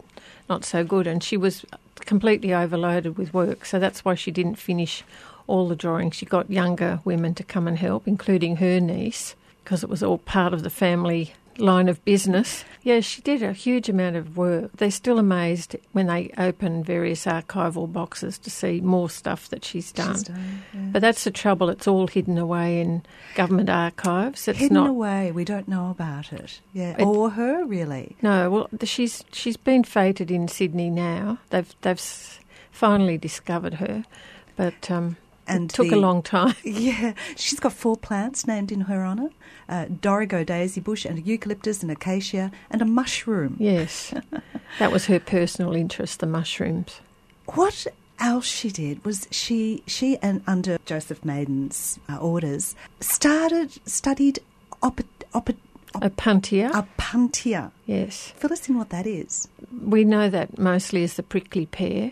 not 0.49 0.63
so 0.65 0.83
good, 0.83 1.07
and 1.07 1.23
she 1.23 1.37
was 1.37 1.65
completely 2.05 2.53
overloaded 2.53 3.17
with 3.17 3.33
work. 3.33 3.65
So 3.65 3.79
that's 3.79 4.03
why 4.03 4.15
she 4.15 4.31
didn't 4.31 4.55
finish 4.55 5.03
all 5.47 5.67
the 5.67 5.75
drawings. 5.75 6.15
She 6.15 6.25
got 6.25 6.49
younger 6.49 6.99
women 7.03 7.33
to 7.35 7.43
come 7.43 7.67
and 7.67 7.77
help, 7.77 8.07
including 8.07 8.57
her 8.57 8.79
niece, 8.79 9.35
because 9.63 9.83
it 9.83 9.89
was 9.89 10.03
all 10.03 10.17
part 10.17 10.53
of 10.53 10.63
the 10.63 10.69
family 10.69 11.33
line 11.57 11.89
of 11.89 12.03
business. 12.05 12.63
Yeah, 12.83 12.99
she 13.01 13.21
did 13.21 13.43
a 13.43 13.53
huge 13.53 13.89
amount 13.89 14.15
of 14.15 14.37
work. 14.37 14.71
They're 14.77 14.89
still 14.89 15.19
amazed 15.19 15.75
when 15.91 16.07
they 16.07 16.31
open 16.37 16.83
various 16.83 17.25
archival 17.25 17.91
boxes 17.91 18.39
to 18.39 18.49
see 18.49 18.81
more 18.81 19.09
stuff 19.09 19.49
that 19.49 19.63
she's 19.63 19.91
done. 19.91 20.15
She's 20.15 20.23
done, 20.23 20.63
yeah. 20.73 20.79
But 20.91 21.01
that's 21.01 21.23
the 21.23 21.29
trouble. 21.31 21.69
It's 21.69 21.87
all 21.87 22.07
hidden 22.07 22.37
away 22.39 22.81
in 22.81 23.03
government 23.35 23.69
archives. 23.69 24.47
It's 24.47 24.57
Hidden 24.59 24.75
not. 24.75 24.89
away, 24.89 25.31
we 25.31 25.45
don't 25.45 25.67
know 25.67 25.91
about 25.91 26.33
it. 26.33 26.59
Yeah, 26.73 26.95
It- 26.97 27.03
or 27.03 27.29
her 27.31 27.65
really. 27.65 28.15
No, 28.23 28.49
well, 28.49 28.69
she's 28.83 29.23
she's 29.31 29.57
been 29.57 29.83
feted 29.83 30.31
in 30.31 30.47
Sydney 30.47 30.89
now. 30.89 31.37
They've 31.51 31.71
they've 31.81 32.01
finally 32.71 33.17
discovered 33.19 33.75
her, 33.75 34.05
but 34.55 34.89
um, 34.89 35.17
And 35.47 35.69
it 35.71 35.75
took 35.75 35.89
the- 35.89 35.95
a 35.95 35.99
long 35.99 36.21
time. 36.23 36.55
Yeah, 36.63 37.13
she's 37.35 37.59
got 37.59 37.73
four 37.73 37.97
plants 37.97 38.45
named 38.47 38.71
in 38.71 38.81
her 38.81 39.05
honour: 39.05 39.29
uh, 39.69 39.85
Dorrigo 39.85 40.45
daisy 40.45 40.79
bush, 40.81 41.05
and 41.05 41.17
a 41.19 41.21
eucalyptus, 41.21 41.81
and 41.81 41.91
acacia, 41.91 42.51
and 42.69 42.81
a 42.81 42.85
mushroom. 42.85 43.55
yes, 43.59 44.13
that 44.79 44.91
was 44.91 45.05
her 45.07 45.19
personal 45.19 45.73
interest, 45.75 46.19
the 46.19 46.27
mushrooms. 46.27 47.01
What 47.55 47.87
else 48.19 48.45
she 48.45 48.69
did 48.69 49.03
was 49.03 49.27
she 49.31 49.83
she 49.87 50.17
and 50.21 50.41
under 50.47 50.77
Joseph 50.85 51.25
Maiden's 51.25 51.99
uh, 52.07 52.17
orders 52.17 52.75
started 52.99 53.71
studied 53.87 54.39
op, 54.83 55.01
op, 55.33 55.49
A 55.95 56.09
puntia. 56.09 56.69
opuntia. 56.71 57.71
yes, 57.85 58.31
Fill 58.37 58.53
us 58.53 58.69
in 58.69 58.77
what 58.77 58.89
that 58.89 59.05
is. 59.07 59.47
we 59.83 60.03
know 60.05 60.29
that 60.29 60.57
mostly 60.57 61.03
as 61.03 61.15
the 61.15 61.23
prickly 61.23 61.65
pear. 61.65 62.11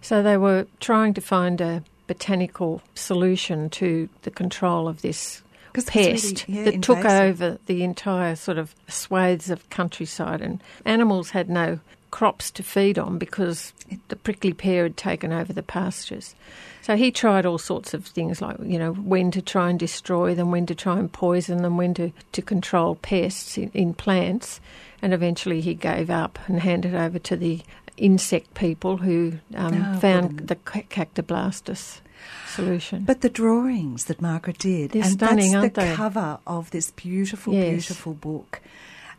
So 0.00 0.22
they 0.22 0.36
were 0.36 0.66
trying 0.80 1.12
to 1.14 1.20
find 1.20 1.60
a 1.60 1.82
botanical 2.08 2.82
solution 2.96 3.70
to 3.70 4.08
the 4.22 4.30
control 4.30 4.88
of 4.88 5.02
this 5.02 5.42
it's 5.74 5.94
really, 5.94 6.12
pest 6.12 6.48
yeah, 6.48 6.64
that 6.64 6.82
took 6.82 7.04
over 7.04 7.58
the 7.66 7.84
entire 7.84 8.34
sort 8.34 8.58
of 8.58 8.74
swathes 8.88 9.50
of 9.50 9.68
countryside, 9.70 10.40
and 10.40 10.60
animals 10.84 11.30
had 11.30 11.48
no 11.48 11.78
crops 12.10 12.50
to 12.50 12.62
feed 12.62 12.98
on 12.98 13.18
because 13.18 13.72
the 14.08 14.16
prickly 14.16 14.52
pear 14.52 14.84
had 14.84 14.96
taken 14.96 15.32
over 15.32 15.52
the 15.52 15.62
pastures. 15.62 16.34
So 16.82 16.96
he 16.96 17.10
tried 17.10 17.44
all 17.44 17.58
sorts 17.58 17.92
of 17.92 18.06
things 18.06 18.40
like, 18.40 18.56
you 18.62 18.78
know, 18.78 18.92
when 18.94 19.30
to 19.32 19.42
try 19.42 19.68
and 19.68 19.78
destroy 19.78 20.34
them, 20.34 20.50
when 20.50 20.64
to 20.66 20.74
try 20.74 20.98
and 20.98 21.12
poison 21.12 21.62
them, 21.62 21.76
when 21.76 21.92
to, 21.94 22.12
to 22.32 22.40
control 22.40 22.94
pests 22.94 23.58
in, 23.58 23.70
in 23.74 23.92
plants. 23.92 24.60
And 25.02 25.12
eventually 25.12 25.60
he 25.60 25.74
gave 25.74 26.08
up 26.08 26.38
and 26.46 26.60
handed 26.60 26.94
over 26.94 27.18
to 27.18 27.36
the 27.36 27.60
insect 27.98 28.54
people 28.54 28.96
who 28.98 29.34
um, 29.54 29.84
Oh, 29.94 29.98
found 30.00 30.48
the 30.48 30.56
ca- 30.56 30.82
cactoblastis 30.90 32.00
solution. 32.46 33.04
But 33.04 33.20
the 33.20 33.28
drawings 33.28 34.06
that 34.06 34.20
Margaret 34.20 34.58
did, 34.58 34.90
They're 34.92 35.02
and 35.02 35.12
stunning, 35.12 35.52
that's 35.52 35.74
the 35.74 35.80
they? 35.82 35.94
cover 35.94 36.38
of 36.46 36.70
this 36.70 36.90
beautiful, 36.92 37.54
Yes. 37.54 37.70
beautiful 37.70 38.14
book, 38.14 38.60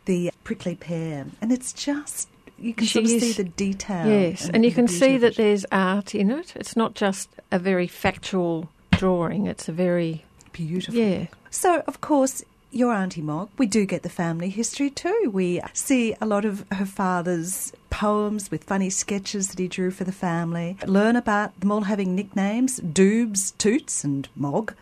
the 0.06 0.30
prickly 0.44 0.74
pear, 0.74 1.26
and 1.40 1.52
it's 1.52 1.72
just 1.72 2.28
you 2.58 2.74
can 2.74 2.86
sort 2.86 3.04
of 3.06 3.10
see 3.10 3.32
the 3.32 3.44
detail. 3.44 4.06
Yes, 4.06 4.48
and, 4.48 4.64
you 4.64 4.72
can 4.72 4.86
see 4.88 5.16
that 5.18 5.36
there's 5.36 5.64
art 5.72 6.14
in 6.14 6.30
it. 6.30 6.52
It's 6.56 6.76
not 6.76 6.94
just 6.94 7.30
a 7.50 7.58
very 7.58 7.86
factual 7.86 8.68
drawing. 8.90 9.46
It's 9.46 9.66
a 9.68 9.72
very 9.72 10.24
beautiful. 10.52 10.94
yeah. 11.00 11.26
So, 11.50 11.82
of 11.86 12.00
course, 12.02 12.44
your 12.70 12.92
Auntie 12.92 13.22
Mog, 13.22 13.50
we 13.58 13.66
do 13.66 13.84
get 13.84 14.02
the 14.02 14.08
family 14.08 14.48
history 14.48 14.90
too. 14.90 15.30
We 15.32 15.60
see 15.72 16.14
a 16.20 16.26
lot 16.26 16.44
of 16.44 16.64
her 16.72 16.86
father's 16.86 17.72
poems 17.90 18.50
with 18.50 18.64
funny 18.64 18.90
sketches 18.90 19.48
that 19.48 19.58
he 19.58 19.68
drew 19.68 19.90
for 19.90 20.04
the 20.04 20.12
family. 20.12 20.76
Learn 20.86 21.16
about 21.16 21.58
them 21.60 21.72
all 21.72 21.82
having 21.82 22.14
nicknames 22.14 22.80
Doobs, 22.80 23.56
Toots, 23.58 24.04
and 24.04 24.28
Mog, 24.36 24.74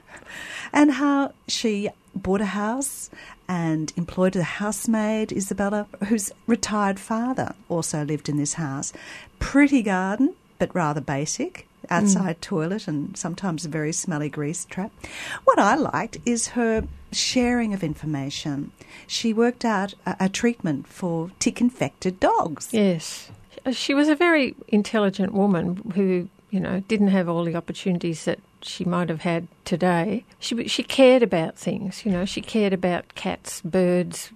and 0.73 0.93
how 0.93 1.33
she 1.47 1.89
bought 2.15 2.41
a 2.41 2.47
house 2.47 3.11
and 3.49 3.93
employed 3.97 4.37
a 4.37 4.43
housemaid, 4.43 5.33
Isabella, 5.33 5.87
whose 6.09 6.31
retired 6.47 7.01
father 7.01 7.55
also 7.69 8.05
lived 8.05 8.29
in 8.29 8.37
this 8.37 8.55
house. 8.55 8.93
Pretty 9.39 9.83
garden, 9.83 10.35
but 10.59 10.75
rather 10.75 11.01
basic. 11.01 11.67
Outside 11.91 12.39
mm. 12.39 12.41
toilet 12.41 12.89
and 12.89 13.17
sometimes 13.17 13.65
a 13.65 13.69
very 13.69 13.93
smelly 13.93 14.29
grease 14.29 14.67
trap. 14.67 14.93
What 15.45 15.59
I 15.59 15.75
liked 15.75 16.19
is 16.27 16.49
her 16.49 16.87
sharing 17.13 17.75
of 17.75 17.83
information. 17.83 18.73
She 19.07 19.33
worked 19.33 19.65
out 19.65 19.95
a, 20.07 20.17
a 20.21 20.29
treatment 20.29 20.87
for 20.87 21.31
tick 21.39 21.61
infected 21.61 22.21
dogs. 22.21 22.69
Yes. 22.73 23.31
She 23.73 23.95
was 23.95 24.09
a 24.09 24.15
very 24.15 24.55
intelligent 24.69 25.33
woman 25.33 25.93
who, 25.95 26.29
you 26.51 26.61
know, 26.61 26.81
didn't 26.89 27.09
have 27.09 27.29
all 27.29 27.45
the 27.45 27.57
opportunities 27.57 28.25
that 28.25 28.39
she 28.63 28.85
might 28.85 29.09
have 29.09 29.21
had 29.21 29.47
today. 29.65 30.25
She 30.39 30.67
she 30.69 30.83
cared 30.83 31.23
about 31.23 31.57
things, 31.57 32.05
you 32.05 32.11
know, 32.11 32.25
she 32.25 32.41
cared 32.41 32.73
about 32.73 33.15
cats, 33.15 33.61
birds, 33.61 34.31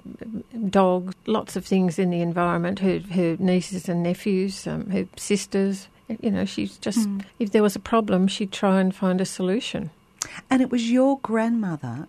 dogs, 0.69 1.15
lots 1.27 1.57
of 1.57 1.65
things 1.65 1.99
in 1.99 2.11
the 2.11 2.21
environment, 2.21 2.79
her 2.81 3.01
her 3.01 3.37
nieces 3.39 3.89
and 3.89 4.03
nephews, 4.03 4.67
um, 4.67 4.91
her 4.91 5.07
sisters. 5.17 5.89
You 6.21 6.31
know, 6.31 6.45
she's 6.45 6.77
just 6.79 7.09
if 7.39 7.53
there 7.53 7.63
was 7.63 7.75
a 7.75 7.81
problem, 7.81 8.29
she'd 8.29 8.53
try 8.53 8.81
and 8.81 8.95
find 8.95 9.21
a 9.21 9.25
solution. 9.25 9.91
And 10.51 10.63
it 10.63 10.71
was 10.71 10.91
your 10.91 11.19
grandmother 11.21 12.07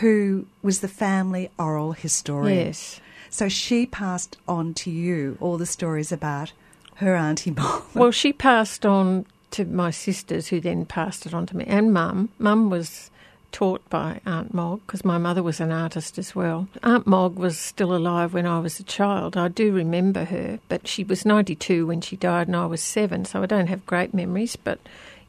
who 0.00 0.46
was 0.62 0.80
the 0.80 0.88
family 0.88 1.50
oral 1.58 1.92
historian. 1.92 2.66
Yes. 2.66 3.00
So 3.30 3.48
she 3.48 3.86
passed 3.86 4.36
on 4.46 4.74
to 4.74 4.90
you 4.90 5.36
all 5.40 5.58
the 5.58 5.66
stories 5.66 6.12
about 6.12 6.52
her 6.96 7.14
Auntie 7.14 7.50
Mog. 7.56 7.84
Well, 7.94 8.10
she 8.10 8.32
passed 8.32 8.86
on 8.86 9.26
to 9.52 9.64
my 9.64 9.90
sisters, 9.90 10.48
who 10.48 10.60
then 10.60 10.86
passed 10.86 11.26
it 11.26 11.34
on 11.34 11.46
to 11.46 11.56
me, 11.56 11.64
and 11.66 11.92
Mum. 11.92 12.30
Mum 12.38 12.70
was 12.70 13.10
taught 13.52 13.86
by 13.90 14.18
Aunt 14.24 14.54
Mog 14.54 14.80
because 14.86 15.04
my 15.04 15.18
mother 15.18 15.42
was 15.42 15.60
an 15.60 15.70
artist 15.70 16.18
as 16.18 16.34
well. 16.34 16.68
Aunt 16.82 17.06
Mog 17.06 17.36
was 17.36 17.58
still 17.58 17.94
alive 17.94 18.32
when 18.32 18.46
I 18.46 18.58
was 18.60 18.80
a 18.80 18.84
child. 18.84 19.36
I 19.36 19.48
do 19.48 19.72
remember 19.72 20.24
her, 20.24 20.58
but 20.68 20.88
she 20.88 21.04
was 21.04 21.26
92 21.26 21.86
when 21.86 22.00
she 22.00 22.16
died, 22.16 22.48
and 22.48 22.56
I 22.56 22.64
was 22.64 22.80
seven, 22.80 23.26
so 23.26 23.42
I 23.42 23.46
don't 23.46 23.66
have 23.66 23.84
great 23.84 24.14
memories. 24.14 24.56
But 24.56 24.78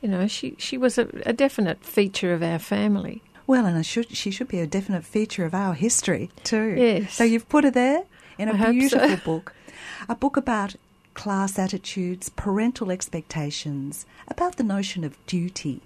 you 0.01 0.07
know, 0.07 0.27
she 0.27 0.55
she 0.57 0.77
was 0.77 0.97
a, 0.97 1.07
a 1.25 1.33
definite 1.33 1.83
feature 1.83 2.33
of 2.33 2.41
our 2.41 2.59
family. 2.59 3.21
Well, 3.45 3.65
and 3.65 3.77
I 3.77 3.81
should, 3.81 4.15
she 4.15 4.31
should 4.31 4.47
be 4.47 4.59
a 4.59 4.67
definite 4.67 5.03
feature 5.03 5.45
of 5.45 5.53
our 5.53 5.73
history 5.73 6.29
too. 6.43 6.75
Yes. 6.77 7.13
So 7.13 7.23
you've 7.23 7.49
put 7.49 7.63
her 7.63 7.71
there 7.71 8.03
in 8.37 8.47
a 8.49 8.53
I 8.53 8.55
hope 8.55 8.67
so. 8.67 8.71
beautiful 8.73 9.17
book, 9.33 9.53
a 10.07 10.15
book 10.15 10.37
about 10.37 10.75
class 11.13 11.59
attitudes, 11.59 12.29
parental 12.29 12.89
expectations, 12.91 14.05
about 14.27 14.55
the 14.55 14.63
notion 14.63 15.03
of 15.03 15.23
duty, 15.27 15.81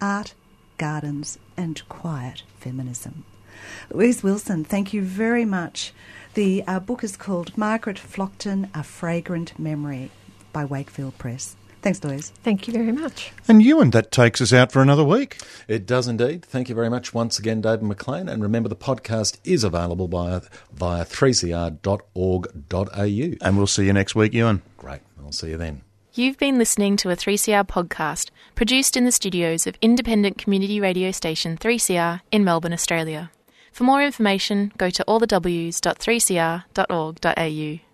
art, 0.00 0.34
gardens, 0.78 1.38
and 1.56 1.86
quiet 1.88 2.42
feminism. 2.58 3.24
Louise 3.90 4.22
Wilson, 4.22 4.64
thank 4.64 4.92
you 4.92 5.02
very 5.02 5.44
much. 5.44 5.92
The 6.34 6.64
uh, 6.66 6.80
book 6.80 7.04
is 7.04 7.16
called 7.16 7.56
Margaret 7.56 7.98
Flockton: 7.98 8.70
A 8.74 8.82
Fragrant 8.82 9.58
Memory 9.58 10.10
by 10.52 10.64
Wakefield 10.64 11.18
Press. 11.18 11.56
Thanks, 11.82 12.02
Louise. 12.04 12.32
Thank 12.44 12.68
you 12.68 12.72
very 12.72 12.92
much. 12.92 13.32
And 13.48 13.60
Ewan, 13.60 13.90
that 13.90 14.12
takes 14.12 14.40
us 14.40 14.52
out 14.52 14.70
for 14.70 14.80
another 14.80 15.02
week. 15.02 15.38
It 15.66 15.84
does 15.84 16.06
indeed. 16.06 16.44
Thank 16.44 16.68
you 16.68 16.76
very 16.76 16.88
much 16.88 17.12
once 17.12 17.40
again, 17.40 17.60
David 17.60 17.82
McLean. 17.82 18.28
And 18.28 18.40
remember, 18.40 18.68
the 18.68 18.76
podcast 18.76 19.38
is 19.42 19.64
available 19.64 20.06
via, 20.06 20.42
via 20.72 21.04
3cr.org.au. 21.04 23.46
And 23.46 23.56
we'll 23.56 23.66
see 23.66 23.86
you 23.86 23.92
next 23.92 24.14
week, 24.14 24.32
Ewan. 24.32 24.62
Great. 24.76 25.00
I'll 25.20 25.32
see 25.32 25.50
you 25.50 25.56
then. 25.56 25.82
You've 26.14 26.38
been 26.38 26.58
listening 26.58 26.96
to 26.98 27.10
a 27.10 27.16
3CR 27.16 27.66
podcast 27.66 28.30
produced 28.54 28.96
in 28.96 29.04
the 29.04 29.12
studios 29.12 29.66
of 29.66 29.76
independent 29.82 30.38
community 30.38 30.78
radio 30.78 31.10
station 31.10 31.56
3CR 31.56 32.20
in 32.30 32.44
Melbourne, 32.44 32.74
Australia. 32.74 33.32
For 33.72 33.82
more 33.84 34.04
information, 34.04 34.72
go 34.76 34.90
to 34.90 35.04
allthews.3cr.org.au. 35.08 37.91